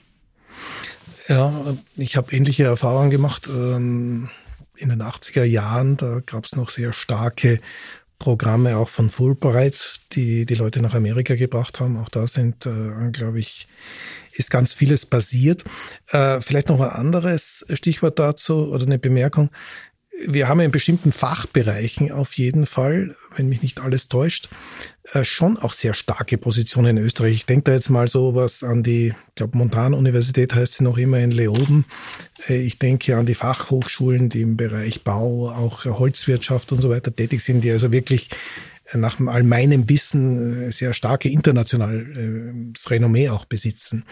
[1.29, 1.53] Ja,
[1.97, 3.49] ich habe ähnliche Erfahrungen gemacht.
[3.49, 4.31] Ähm,
[4.77, 7.61] in den 80er Jahren, da gab es noch sehr starke
[8.19, 11.97] Programme auch von Fulbright, die die Leute nach Amerika gebracht haben.
[11.97, 13.69] Auch da sind, äh, glaube ich,
[14.39, 15.65] ist ganz vieles passiert.
[16.11, 19.51] Äh, vielleicht noch ein anderes Stichwort dazu oder eine Bemerkung
[20.27, 24.49] wir haben in bestimmten Fachbereichen auf jeden Fall, wenn mich nicht alles täuscht,
[25.13, 27.35] äh, schon auch sehr starke Positionen in Österreich.
[27.35, 30.99] Ich denke da jetzt mal so was an die, ich glaube, Montanuniversität heißt sie noch
[30.99, 31.85] immer in Leoben.
[32.49, 37.15] Äh, ich denke an die Fachhochschulen, die im Bereich Bau, auch Holzwirtschaft und so weiter
[37.15, 38.29] tätig sind, die also wirklich
[38.95, 44.05] nach all meinem Wissen sehr starke internationales Renommee auch besitzen.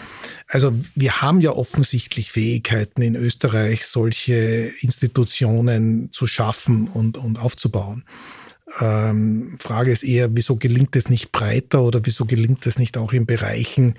[0.49, 8.05] Also wir haben ja offensichtlich Fähigkeiten in Österreich, solche Institutionen zu schaffen und, und aufzubauen.
[8.81, 13.13] Ähm, Frage ist eher, wieso gelingt es nicht breiter oder wieso gelingt es nicht auch
[13.13, 13.95] in Bereichen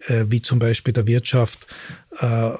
[0.00, 1.66] äh, wie zum Beispiel der Wirtschaft
[2.18, 2.50] äh,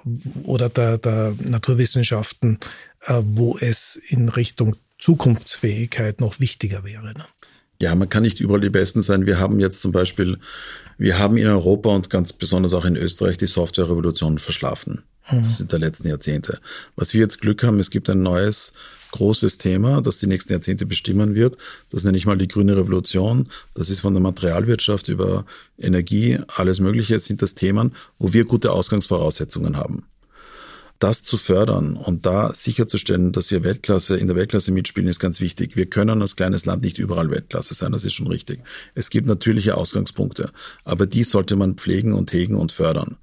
[0.45, 2.59] oder der, der Naturwissenschaften,
[3.03, 7.13] äh, wo es in Richtung Zukunftsfähigkeit noch wichtiger wäre.
[7.13, 7.25] Ne?
[7.81, 9.27] Ja, man kann nicht überall die Besten sein.
[9.27, 10.39] Wir haben jetzt zum Beispiel,
[10.99, 15.03] wir haben in Europa und ganz besonders auch in Österreich die Softwarerevolution verschlafen.
[15.31, 15.45] Mhm.
[15.45, 16.59] Das sind der letzten Jahrzehnte.
[16.95, 18.73] Was wir jetzt Glück haben, es gibt ein neues
[19.13, 21.57] großes Thema, das die nächsten Jahrzehnte bestimmen wird.
[21.91, 23.49] Das nenne ich mal die grüne Revolution.
[23.75, 25.47] Das ist von der Materialwirtschaft über
[25.79, 30.05] Energie, alles Mögliche sind das Themen, wo wir gute Ausgangsvoraussetzungen haben.
[30.99, 35.41] Das zu fördern und da sicherzustellen, dass wir Weltklasse in der Weltklasse mitspielen, ist ganz
[35.41, 35.77] wichtig.
[35.77, 38.61] Wir können als kleines Land nicht überall Weltklasse sein, das ist schon richtig.
[38.95, 40.51] Es gibt natürliche Ausgangspunkte,
[40.85, 43.17] aber die sollte man pflegen und hegen und fördern.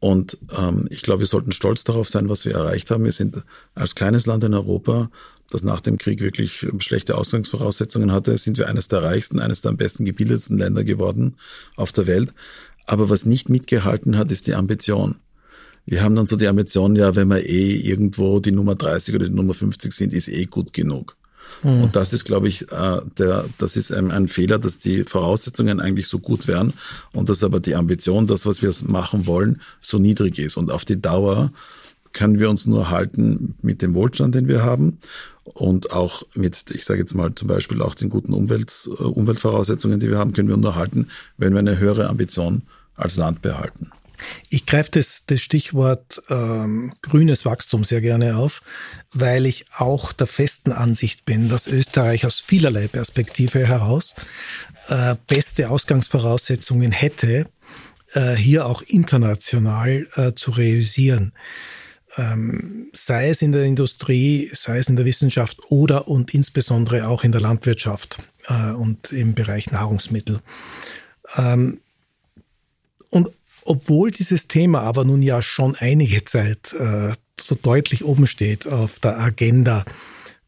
[0.00, 3.04] Und ähm, ich glaube, wir sollten stolz darauf sein, was wir erreicht haben.
[3.04, 3.42] Wir sind
[3.74, 5.10] als kleines Land in Europa,
[5.50, 9.70] das nach dem Krieg wirklich schlechte Ausgangsvoraussetzungen hatte, sind wir eines der reichsten, eines der
[9.70, 11.36] am besten gebildetsten Länder geworden
[11.76, 12.34] auf der Welt.
[12.86, 15.16] Aber was nicht mitgehalten hat, ist die Ambition.
[15.90, 19.26] Wir haben dann so die Ambition, ja, wenn wir eh irgendwo die Nummer 30 oder
[19.26, 21.16] die Nummer 50 sind, ist eh gut genug.
[21.62, 21.84] Mhm.
[21.84, 25.80] Und das ist, glaube ich, äh, der, das ist ein, ein, Fehler, dass die Voraussetzungen
[25.80, 26.74] eigentlich so gut wären
[27.12, 30.58] und dass aber die Ambition, das, was wir machen wollen, so niedrig ist.
[30.58, 31.52] Und auf die Dauer
[32.12, 34.98] können wir uns nur halten mit dem Wohlstand, den wir haben
[35.44, 40.00] und auch mit, ich sage jetzt mal zum Beispiel auch den guten Umwelt, äh, Umweltvoraussetzungen,
[40.00, 41.08] die wir haben, können wir nur halten,
[41.38, 42.62] wenn wir eine höhere Ambition
[42.94, 43.90] als Land behalten.
[44.48, 48.62] Ich greife das, das Stichwort ähm, grünes Wachstum sehr gerne auf,
[49.12, 54.14] weil ich auch der festen Ansicht bin, dass Österreich aus vielerlei Perspektive heraus
[54.88, 57.46] äh, beste Ausgangsvoraussetzungen hätte,
[58.12, 61.32] äh, hier auch international äh, zu realisieren.
[62.16, 67.22] Ähm, sei es in der Industrie, sei es in der Wissenschaft oder und insbesondere auch
[67.22, 70.40] in der Landwirtschaft äh, und im Bereich Nahrungsmittel.
[71.36, 71.80] Ähm,
[73.68, 78.98] obwohl dieses Thema aber nun ja schon einige Zeit äh, so deutlich oben steht auf
[78.98, 79.84] der Agenda,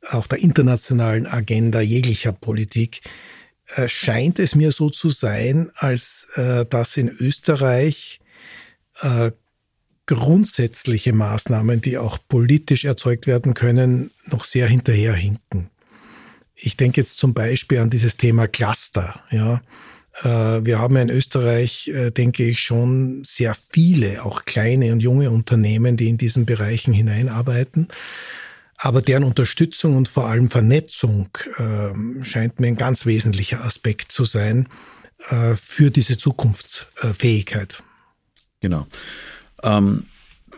[0.08, 3.02] auf der internationalen Agenda jeglicher Politik,
[3.76, 8.20] äh, scheint es mir so zu sein, als äh, dass in Österreich
[9.02, 9.32] äh,
[10.06, 15.68] grundsätzliche Maßnahmen, die auch politisch erzeugt werden können, noch sehr hinterherhinken.
[16.54, 19.60] Ich denke jetzt zum Beispiel an dieses Thema Cluster, ja.
[20.22, 25.30] Äh, wir haben in Österreich, äh, denke ich, schon sehr viele, auch kleine und junge
[25.30, 27.88] Unternehmen, die in diesen Bereichen hineinarbeiten.
[28.76, 34.24] Aber deren Unterstützung und vor allem Vernetzung ähm, scheint mir ein ganz wesentlicher Aspekt zu
[34.24, 34.68] sein
[35.28, 37.82] äh, für diese Zukunftsfähigkeit.
[38.60, 38.86] Genau.
[39.62, 40.04] Ähm,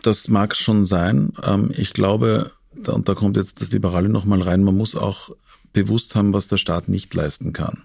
[0.03, 1.33] das mag schon sein.
[1.43, 2.51] Ähm, ich glaube,
[2.87, 5.31] und da kommt jetzt das Liberale nochmal rein, man muss auch
[5.73, 7.83] bewusst haben, was der Staat nicht leisten kann.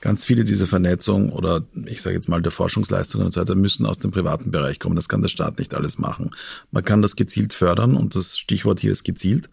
[0.00, 3.86] Ganz viele dieser Vernetzung oder ich sage jetzt mal der Forschungsleistungen und so weiter müssen
[3.86, 4.96] aus dem privaten Bereich kommen.
[4.96, 6.30] Das kann der Staat nicht alles machen.
[6.70, 9.50] Man kann das gezielt fördern und das Stichwort hier ist gezielt,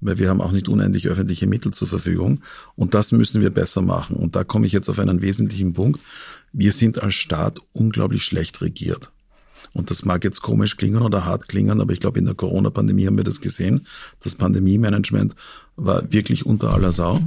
[0.00, 2.42] weil wir haben auch nicht unendlich öffentliche Mittel zur Verfügung
[2.74, 4.16] und das müssen wir besser machen.
[4.16, 6.00] Und da komme ich jetzt auf einen wesentlichen Punkt.
[6.52, 9.10] Wir sind als Staat unglaublich schlecht regiert.
[9.74, 13.06] Und das mag jetzt komisch klingen oder hart klingen, aber ich glaube, in der Corona-Pandemie
[13.06, 13.86] haben wir das gesehen.
[14.22, 15.34] Das Pandemie-Management
[15.76, 17.20] war wirklich unter aller Sau.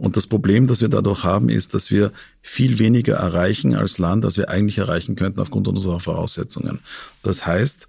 [0.00, 4.24] Und das Problem, das wir dadurch haben, ist, dass wir viel weniger erreichen als Land,
[4.24, 6.78] als wir eigentlich erreichen könnten aufgrund unserer Voraussetzungen.
[7.22, 7.86] Das heißt,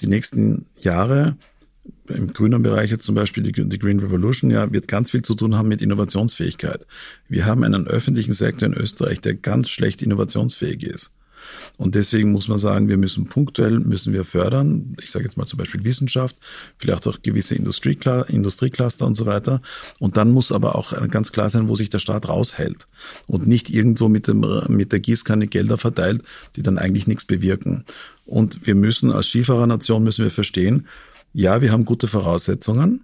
[0.00, 1.36] die nächsten Jahre
[2.06, 5.34] im grünen Bereich jetzt zum Beispiel die, die, Green Revolution, ja, wird ganz viel zu
[5.34, 6.86] tun haben mit Innovationsfähigkeit.
[7.28, 11.10] Wir haben einen öffentlichen Sektor in Österreich, der ganz schlecht innovationsfähig ist.
[11.76, 14.96] Und deswegen muss man sagen, wir müssen punktuell, müssen wir fördern.
[15.02, 16.36] Ich sage jetzt mal zum Beispiel Wissenschaft,
[16.76, 19.60] vielleicht auch gewisse Industriecluster und so weiter.
[19.98, 22.86] Und dann muss aber auch ganz klar sein, wo sich der Staat raushält
[23.26, 26.22] und nicht irgendwo mit, dem, mit der Gießkanne Gelder verteilt,
[26.56, 27.84] die dann eigentlich nichts bewirken.
[28.26, 30.86] Und wir müssen als Skifahrernation müssen wir verstehen,
[31.32, 33.02] ja, wir haben gute Voraussetzungen.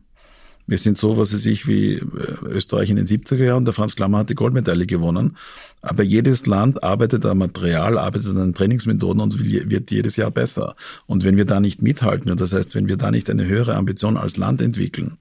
[0.66, 2.02] Wir sind so, was weiß ich, wie äh,
[2.44, 3.64] Österreich in den 70er Jahren.
[3.64, 5.36] Der Franz Klammer hat die Goldmedaille gewonnen.
[5.80, 10.74] Aber jedes Land arbeitet an Material, arbeitet an Trainingsmethoden und wird jedes Jahr besser.
[11.06, 13.76] Und wenn wir da nicht mithalten, und das heißt, wenn wir da nicht eine höhere
[13.76, 15.18] Ambition als Land entwickeln,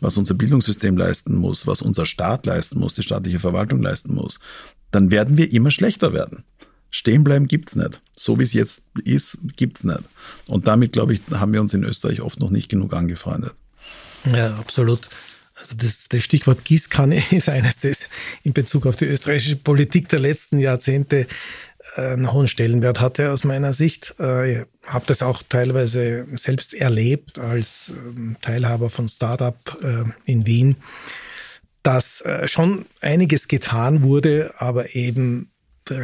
[0.00, 4.40] was unser Bildungssystem leisten muss, was unser Staat leisten muss, die staatliche Verwaltung leisten muss,
[4.90, 6.42] dann werden wir immer schlechter werden.
[6.90, 8.02] Stehen bleiben gibt's nicht.
[8.16, 10.00] So wie es jetzt ist, gibt's nicht.
[10.46, 13.52] Und damit, glaube ich, haben wir uns in Österreich oft noch nicht genug angefreundet.
[14.24, 15.08] Ja, absolut.
[15.54, 18.08] Also das, das Stichwort Gießkanne ist eines, das
[18.42, 21.26] in Bezug auf die österreichische Politik der letzten Jahrzehnte
[21.96, 24.14] äh, einen hohen Stellenwert hatte aus meiner Sicht.
[24.18, 30.46] Äh, ich habe das auch teilweise selbst erlebt als ähm, Teilhaber von Startup äh, in
[30.46, 30.76] Wien,
[31.82, 35.50] dass schon einiges getan wurde, aber eben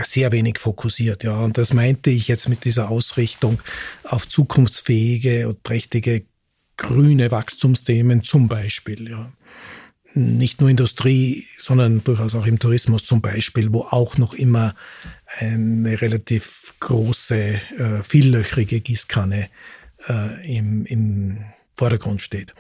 [0.04, 1.38] sehr wenig fokussiert, ja.
[1.38, 3.60] Und das meinte ich jetzt mit dieser Ausrichtung
[4.02, 6.24] auf zukunftsfähige und prächtige
[6.76, 9.32] grüne Wachstumsthemen zum Beispiel, ja.
[10.14, 14.74] Nicht nur Industrie, sondern durchaus auch im Tourismus zum Beispiel, wo auch noch immer
[15.38, 19.48] eine relativ große, äh, viellöchrige Gießkanne
[20.08, 21.44] äh, im, im
[21.76, 22.54] Vordergrund steht.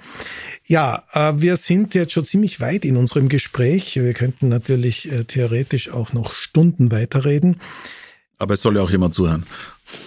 [0.66, 3.96] Ja, äh, wir sind jetzt schon ziemlich weit in unserem Gespräch.
[3.96, 7.60] Wir könnten natürlich äh, theoretisch auch noch Stunden weiterreden.
[8.38, 9.44] Aber es soll ja auch jemand zuhören.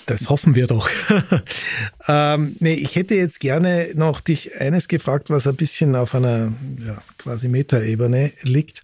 [0.06, 0.90] Das hoffen wir doch.
[2.08, 6.54] ähm, nee, ich hätte jetzt gerne noch dich eines gefragt, was ein bisschen auf einer
[6.86, 8.84] ja, quasi Metaebene liegt.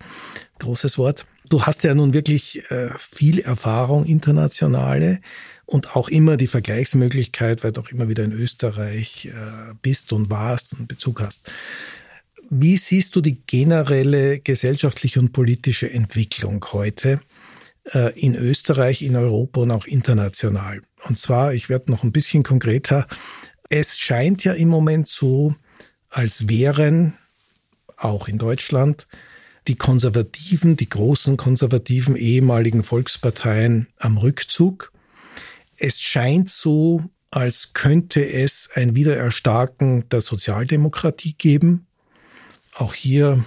[0.59, 1.25] Großes Wort.
[1.49, 5.19] Du hast ja nun wirklich äh, viel Erfahrung, internationale
[5.65, 10.29] und auch immer die Vergleichsmöglichkeit, weil du auch immer wieder in Österreich äh, bist und
[10.29, 11.51] warst und Bezug hast.
[12.49, 17.19] Wie siehst du die generelle gesellschaftliche und politische Entwicklung heute
[18.15, 20.81] in Österreich, in Europa und auch international?
[21.05, 23.07] Und zwar, ich werde noch ein bisschen konkreter,
[23.69, 25.55] es scheint ja im Moment so,
[26.09, 27.13] als wären
[27.97, 29.07] auch in Deutschland
[29.67, 34.91] die Konservativen, die großen konservativen ehemaligen Volksparteien am Rückzug
[35.77, 41.87] es scheint so, als könnte es ein Wiedererstarken der Sozialdemokratie geben.
[42.73, 43.43] Auch hier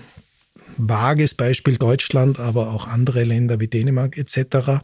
[0.78, 4.82] vages Beispiel Deutschland, aber auch andere Länder wie Dänemark etc.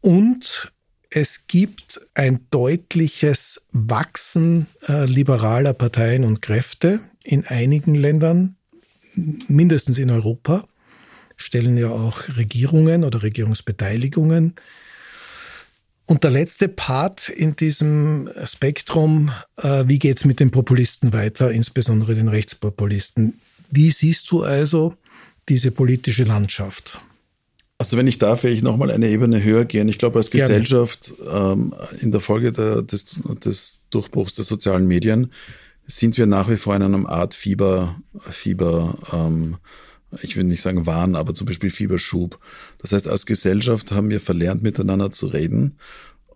[0.00, 0.72] Und
[1.10, 8.56] es gibt ein deutliches Wachsen äh, liberaler Parteien und Kräfte in einigen Ländern,
[9.14, 10.64] mindestens in Europa,
[11.36, 14.54] stellen ja auch Regierungen oder Regierungsbeteiligungen
[16.10, 22.16] und der letzte Part in diesem Spektrum, äh, wie geht's mit den Populisten weiter, insbesondere
[22.16, 23.40] den Rechtspopulisten?
[23.70, 24.94] Wie siehst du also
[25.48, 27.00] diese politische Landschaft?
[27.78, 29.88] Also wenn ich darf, will ich nochmal eine Ebene höher gehen.
[29.88, 30.48] Ich glaube, als Gerne.
[30.48, 35.32] Gesellschaft ähm, in der Folge der, des, des Durchbruchs der sozialen Medien
[35.86, 37.96] sind wir nach wie vor in einem Art Fieber,
[38.30, 39.56] Fieber ähm,
[40.22, 42.38] ich will nicht sagen Wahn, aber zum Beispiel Fieberschub.
[42.78, 45.76] Das heißt, als Gesellschaft haben wir verlernt, miteinander zu reden.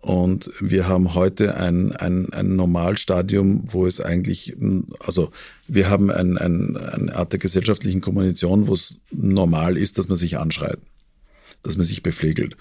[0.05, 4.55] Und wir haben heute ein, ein, ein Normalstadium, wo es eigentlich,
[4.99, 5.31] also
[5.67, 10.15] wir haben ein, ein, eine Art der gesellschaftlichen Kommunikation, wo es normal ist, dass man
[10.15, 10.77] sich anschreit,
[11.63, 12.55] dass man sich beflegelt.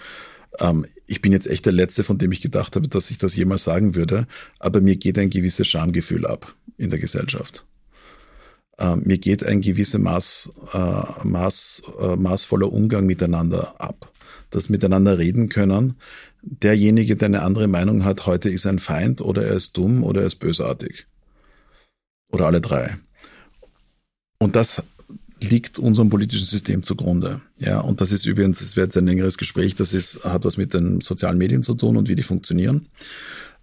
[0.58, 3.36] Ähm, ich bin jetzt echt der Letzte, von dem ich gedacht habe, dass ich das
[3.36, 4.26] jemals sagen würde,
[4.58, 7.66] aber mir geht ein gewisses Schamgefühl ab in der Gesellschaft
[8.78, 14.10] äh, mir geht ein gewisser Maß, äh, Maß, äh, maßvoller Umgang miteinander ab.
[14.50, 15.94] Das miteinander reden können.
[16.46, 20.20] Derjenige, der eine andere Meinung hat, heute ist ein Feind oder er ist dumm oder
[20.20, 21.06] er ist bösartig.
[22.30, 22.98] Oder alle drei.
[24.38, 24.82] Und das
[25.40, 27.40] liegt unserem politischen System zugrunde.
[27.58, 30.56] Ja, und das ist übrigens, es wird jetzt ein längeres Gespräch, das ist, hat was
[30.56, 32.88] mit den sozialen Medien zu tun und wie die funktionieren.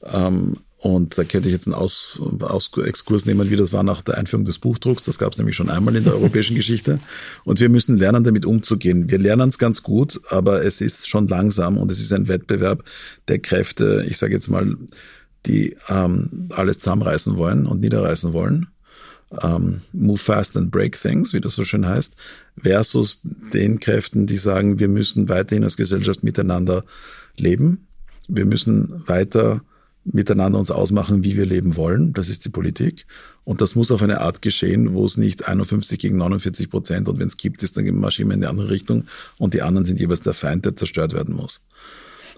[0.03, 4.01] Ähm, und da könnte ich jetzt einen Aus, Aus Exkurs nehmen, wie das war nach
[4.01, 5.03] der Einführung des Buchdrucks.
[5.03, 6.99] Das gab es nämlich schon einmal in der europäischen Geschichte.
[7.43, 9.07] Und wir müssen lernen, damit umzugehen.
[9.07, 12.83] Wir lernen es ganz gut, aber es ist schon langsam und es ist ein Wettbewerb
[13.27, 14.75] der Kräfte, ich sage jetzt mal,
[15.45, 18.65] die ähm, alles zusammenreißen wollen und niederreißen wollen.
[19.39, 22.15] Ähm, move fast and break things, wie das so schön heißt,
[22.59, 23.21] versus
[23.53, 26.83] den Kräften, die sagen, wir müssen weiterhin als Gesellschaft miteinander
[27.37, 27.87] leben.
[28.27, 29.61] Wir müssen weiter
[30.03, 32.13] miteinander uns ausmachen, wie wir leben wollen.
[32.13, 33.05] Das ist die Politik.
[33.43, 37.19] Und das muss auf eine Art geschehen, wo es nicht 51 gegen 49 Prozent und
[37.19, 39.05] wenn es gibt, ist dann marschieren wir in die andere Richtung
[39.37, 41.61] und die anderen sind jeweils der Feind, der zerstört werden muss.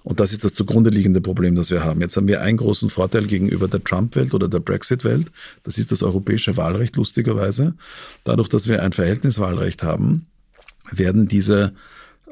[0.03, 2.01] Und das ist das zugrunde liegende Problem, das wir haben.
[2.01, 5.28] Jetzt haben wir einen großen Vorteil gegenüber der Trump-Welt oder der Brexit-Welt.
[5.64, 7.76] Das ist das europäische Wahlrecht, lustigerweise.
[8.26, 10.24] Dadurch, dass wir ein Verhältniswahlrecht haben,
[10.91, 11.74] werden diese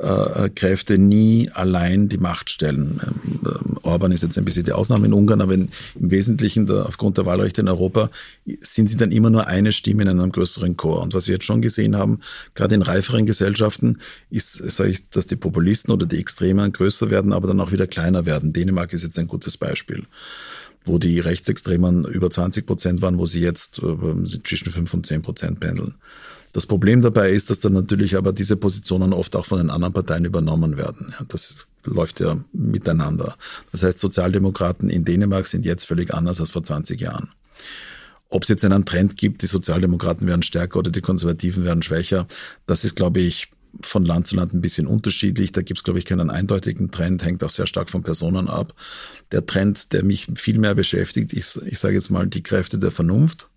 [0.01, 2.99] äh, Kräfte nie allein die Macht stellen.
[3.05, 7.25] Ähm, Orban ist jetzt ein bisschen die Ausnahme in Ungarn, aber im Wesentlichen aufgrund der
[7.25, 8.09] Wahlrechte in Europa
[8.45, 11.01] sind sie dann immer nur eine Stimme in einem größeren Chor.
[11.01, 12.19] Und was wir jetzt schon gesehen haben,
[12.55, 13.99] gerade in reiferen Gesellschaften,
[14.29, 17.87] ist, sage ich, dass die Populisten oder die Extremen größer werden, aber dann auch wieder
[17.87, 18.53] kleiner werden.
[18.53, 20.05] Dänemark ist jetzt ein gutes Beispiel
[20.83, 25.21] wo die Rechtsextremen über 20 Prozent waren, wo sie jetzt äh, zwischen 5 und 10
[25.21, 25.93] Prozent pendeln.
[26.53, 29.93] Das Problem dabei ist, dass dann natürlich aber diese Positionen oft auch von den anderen
[29.93, 31.13] Parteien übernommen werden.
[31.17, 33.35] Ja, das läuft ja miteinander.
[33.71, 37.31] Das heißt, Sozialdemokraten in Dänemark sind jetzt völlig anders als vor 20 Jahren.
[38.29, 42.27] Ob es jetzt einen Trend gibt, die Sozialdemokraten werden stärker oder die Konservativen werden schwächer,
[42.65, 43.49] das ist, glaube ich,
[43.81, 45.51] von Land zu Land ein bisschen unterschiedlich.
[45.51, 48.73] Da gibt es, glaube ich, keinen eindeutigen Trend, hängt auch sehr stark von Personen ab.
[49.31, 52.91] Der Trend, der mich viel mehr beschäftigt, ich, ich sage jetzt mal die Kräfte der
[52.91, 53.49] Vernunft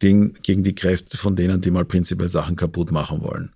[0.00, 3.52] gegen, gegen die Kräfte von denen, die mal prinzipiell Sachen kaputt machen wollen.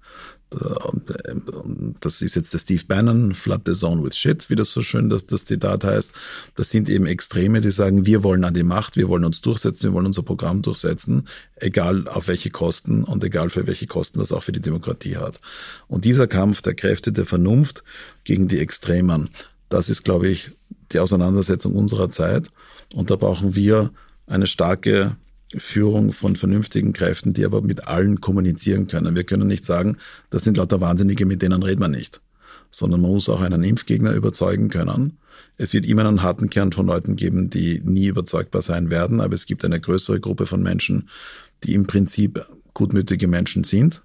[2.01, 5.11] Das ist jetzt der Steve Bannon, Flood the Zone with Shit, wie das so schön
[5.11, 6.13] das, das Zitat heißt.
[6.55, 9.91] Das sind eben Extreme, die sagen, wir wollen an die Macht, wir wollen uns durchsetzen,
[9.91, 11.27] wir wollen unser Programm durchsetzen,
[11.57, 15.41] egal auf welche Kosten und egal für welche Kosten das auch für die Demokratie hat.
[15.89, 17.83] Und dieser Kampf der Kräfte der Vernunft
[18.23, 19.31] gegen die Extremen,
[19.71, 20.51] das ist, glaube ich,
[20.93, 22.51] die Auseinandersetzung unserer Zeit.
[22.95, 23.91] Und da brauchen wir
[24.27, 25.17] eine starke
[25.59, 29.15] Führung von vernünftigen Kräften, die aber mit allen kommunizieren können.
[29.15, 29.99] Wir können nicht sagen,
[30.31, 32.21] das sind lauter Wahnsinnige, mit denen redet man nicht,
[32.71, 35.19] sondern man muss auch einen Impfgegner überzeugen können.
[35.57, 39.35] Es wird immer einen harten Kern von Leuten geben, die nie überzeugbar sein werden, aber
[39.35, 41.09] es gibt eine größere Gruppe von Menschen,
[41.63, 44.03] die im Prinzip gutmütige Menschen sind,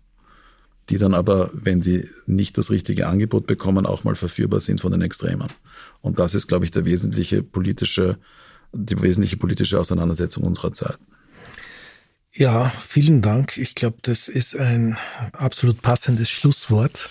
[0.89, 4.91] die dann aber, wenn sie nicht das richtige Angebot bekommen, auch mal verführbar sind von
[4.91, 5.47] den Extremen.
[6.01, 8.17] Und das ist, glaube ich, der wesentliche politische,
[8.73, 10.97] die wesentliche politische Auseinandersetzung unserer Zeit.
[12.39, 13.57] Ja, vielen Dank.
[13.57, 14.95] Ich glaube, das ist ein
[15.33, 17.09] absolut passendes Schlusswort.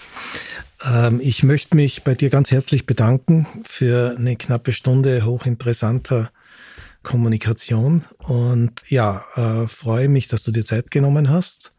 [0.83, 6.31] Ähm, ich möchte mich bei dir ganz herzlich bedanken für eine knappe Stunde hochinteressanter
[7.03, 11.74] Kommunikation und ja, äh, freue mich, dass du dir Zeit genommen hast.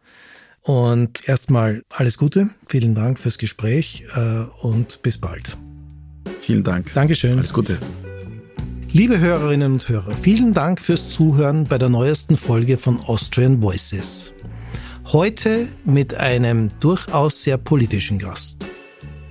[0.62, 5.58] Und erstmal alles Gute, vielen Dank fürs Gespräch äh, und bis bald.
[6.41, 6.93] Vielen Dank.
[6.93, 7.39] Dankeschön.
[7.39, 7.80] Alles Gute.
[8.92, 14.34] Liebe Hörerinnen und Hörer, vielen Dank fürs Zuhören bei der neuesten Folge von Austrian Voices.
[15.14, 18.66] Heute mit einem durchaus sehr politischen Gast.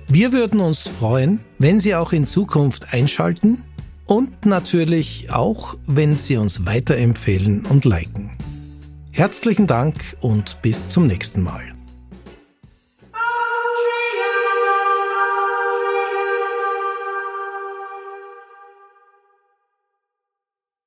[0.07, 3.61] Wir würden uns freuen, wenn Sie auch in Zukunft einschalten
[4.05, 8.31] und natürlich auch, wenn Sie uns weiterempfehlen und liken.
[9.11, 11.78] Herzlichen Dank und bis zum nächsten Mal.